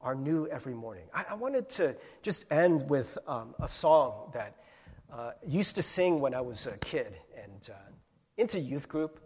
are 0.00 0.14
new 0.14 0.46
every 0.46 0.72
morning. 0.72 1.04
I, 1.12 1.26
I 1.32 1.34
wanted 1.34 1.68
to 1.70 1.94
just 2.22 2.50
end 2.50 2.88
with 2.88 3.18
um, 3.26 3.54
a 3.60 3.68
song 3.68 4.30
that 4.32 4.54
uh, 5.12 5.32
used 5.46 5.74
to 5.74 5.82
sing 5.82 6.20
when 6.20 6.32
I 6.32 6.40
was 6.40 6.66
a 6.66 6.78
kid 6.78 7.14
and 7.36 7.68
uh, 7.68 7.74
into 8.38 8.58
youth 8.58 8.88
group. 8.88 9.20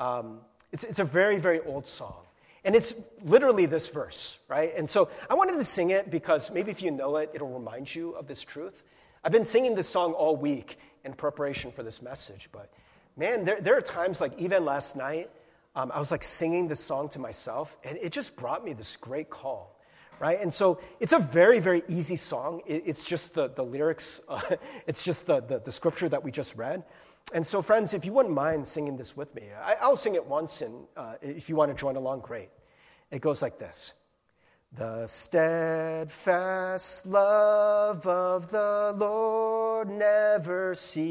Um, 0.00 0.40
it's, 0.72 0.82
it's 0.82 0.98
a 0.98 1.04
very, 1.04 1.38
very 1.38 1.60
old 1.60 1.86
song. 1.86 2.24
And 2.64 2.74
it's 2.74 2.96
literally 3.22 3.66
this 3.66 3.88
verse, 3.88 4.40
right? 4.48 4.72
And 4.76 4.90
so 4.90 5.10
I 5.30 5.34
wanted 5.34 5.54
to 5.54 5.64
sing 5.64 5.90
it 5.90 6.10
because 6.10 6.50
maybe 6.50 6.72
if 6.72 6.82
you 6.82 6.90
know 6.90 7.18
it, 7.18 7.30
it'll 7.32 7.56
remind 7.56 7.94
you 7.94 8.10
of 8.16 8.26
this 8.26 8.42
truth. 8.42 8.82
I've 9.22 9.32
been 9.32 9.44
singing 9.44 9.74
this 9.74 9.88
song 9.88 10.12
all 10.14 10.34
week 10.34 10.78
in 11.04 11.12
preparation 11.12 11.70
for 11.72 11.82
this 11.82 12.00
message, 12.00 12.48
but 12.52 12.72
man, 13.16 13.44
there, 13.44 13.60
there 13.60 13.76
are 13.76 13.82
times 13.82 14.20
like 14.20 14.32
even 14.38 14.64
last 14.64 14.96
night, 14.96 15.30
um, 15.76 15.92
I 15.94 15.98
was 15.98 16.10
like 16.10 16.24
singing 16.24 16.68
this 16.68 16.80
song 16.80 17.08
to 17.10 17.18
myself, 17.18 17.76
and 17.84 17.98
it 17.98 18.12
just 18.12 18.34
brought 18.34 18.64
me 18.64 18.72
this 18.72 18.96
great 18.96 19.28
call, 19.28 19.78
right? 20.20 20.40
And 20.40 20.50
so 20.50 20.80
it's 21.00 21.12
a 21.12 21.18
very, 21.18 21.60
very 21.60 21.82
easy 21.86 22.16
song. 22.16 22.62
It, 22.66 22.84
it's 22.86 23.04
just 23.04 23.34
the, 23.34 23.48
the 23.48 23.62
lyrics, 23.62 24.22
uh, 24.26 24.40
it's 24.86 25.04
just 25.04 25.26
the, 25.26 25.40
the, 25.42 25.58
the, 25.58 25.70
scripture 25.70 26.08
that 26.08 26.24
we 26.24 26.30
just 26.30 26.56
read. 26.56 26.82
And 27.34 27.46
so, 27.46 27.60
friends, 27.60 27.92
if 27.92 28.06
you 28.06 28.14
wouldn't 28.14 28.34
mind 28.34 28.66
singing 28.66 28.96
this 28.96 29.18
with 29.18 29.34
me, 29.34 29.48
I, 29.62 29.86
will 29.86 29.96
sing 29.96 30.14
it 30.14 30.24
once, 30.24 30.62
and 30.62 30.86
uh, 30.96 31.14
if 31.20 31.50
you 31.50 31.56
want 31.56 31.70
to 31.70 31.78
join 31.78 31.96
along, 31.96 32.20
great. 32.20 32.48
It 33.10 33.20
goes 33.20 33.42
like 33.42 33.58
this. 33.58 33.92
The 34.72 35.08
steadfast 35.08 37.04
love 37.04 38.06
of 38.06 38.50
the 38.52 38.94
Lord 38.96 39.88
never 39.88 40.76
ceases. 40.76 41.10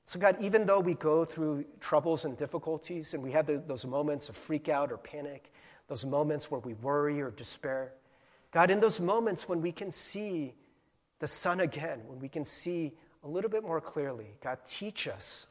So, 0.05 0.19
God, 0.19 0.37
even 0.39 0.65
though 0.65 0.79
we 0.79 0.93
go 0.93 1.25
through 1.25 1.65
troubles 1.79 2.25
and 2.25 2.37
difficulties 2.37 3.13
and 3.13 3.21
we 3.21 3.31
have 3.31 3.45
the, 3.45 3.57
those 3.57 3.85
moments 3.85 4.29
of 4.29 4.37
freak 4.37 4.69
out 4.69 4.91
or 4.91 4.97
panic, 4.97 5.51
those 5.87 6.05
moments 6.05 6.49
where 6.49 6.61
we 6.61 6.73
worry 6.75 7.21
or 7.21 7.31
despair, 7.31 7.93
God, 8.51 8.71
in 8.71 8.79
those 8.79 9.01
moments 9.01 9.49
when 9.49 9.61
we 9.61 9.71
can 9.71 9.91
see 9.91 10.53
the 11.19 11.27
sun 11.27 11.59
again, 11.59 11.99
when 12.05 12.19
we 12.19 12.29
can 12.29 12.45
see 12.45 12.93
a 13.23 13.27
little 13.27 13.49
bit 13.49 13.63
more 13.63 13.81
clearly, 13.81 14.27
God, 14.41 14.59
teach 14.65 15.07
us, 15.07 15.47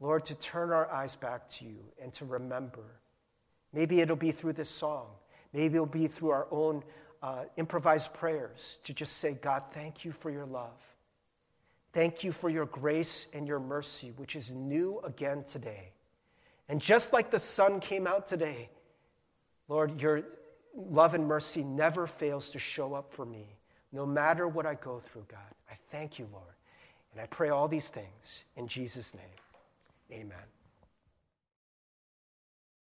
Lord, 0.00 0.24
to 0.24 0.34
turn 0.34 0.72
our 0.72 0.90
eyes 0.90 1.14
back 1.14 1.48
to 1.50 1.64
you 1.64 1.78
and 2.02 2.12
to 2.14 2.24
remember. 2.24 3.00
Maybe 3.72 4.00
it'll 4.00 4.16
be 4.16 4.32
through 4.32 4.54
this 4.54 4.68
song. 4.68 5.06
Maybe 5.52 5.76
it'll 5.76 5.86
be 5.86 6.08
through 6.08 6.30
our 6.30 6.48
own 6.50 6.82
uh, 7.22 7.44
improvised 7.56 8.12
prayers 8.12 8.80
to 8.82 8.92
just 8.92 9.18
say, 9.18 9.34
God, 9.34 9.62
thank 9.70 10.04
you 10.04 10.10
for 10.10 10.30
your 10.30 10.46
love. 10.46 10.82
Thank 11.92 12.24
you 12.24 12.32
for 12.32 12.48
your 12.48 12.66
grace 12.66 13.28
and 13.34 13.46
your 13.46 13.60
mercy, 13.60 14.12
which 14.16 14.34
is 14.34 14.50
new 14.50 15.00
again 15.04 15.44
today. 15.44 15.92
And 16.68 16.80
just 16.80 17.12
like 17.12 17.30
the 17.30 17.38
sun 17.38 17.80
came 17.80 18.06
out 18.06 18.26
today, 18.26 18.70
Lord, 19.68 20.00
your 20.00 20.22
love 20.74 21.14
and 21.14 21.26
mercy 21.26 21.62
never 21.62 22.06
fails 22.06 22.50
to 22.50 22.58
show 22.58 22.94
up 22.94 23.12
for 23.12 23.26
me, 23.26 23.46
no 23.92 24.06
matter 24.06 24.48
what 24.48 24.64
I 24.64 24.74
go 24.74 25.00
through, 25.00 25.26
God. 25.28 25.40
I 25.70 25.74
thank 25.90 26.18
you, 26.18 26.26
Lord. 26.32 26.54
And 27.12 27.20
I 27.20 27.26
pray 27.26 27.50
all 27.50 27.68
these 27.68 27.90
things 27.90 28.46
in 28.56 28.66
Jesus' 28.66 29.14
name. 29.14 29.24
Amen. 30.10 30.61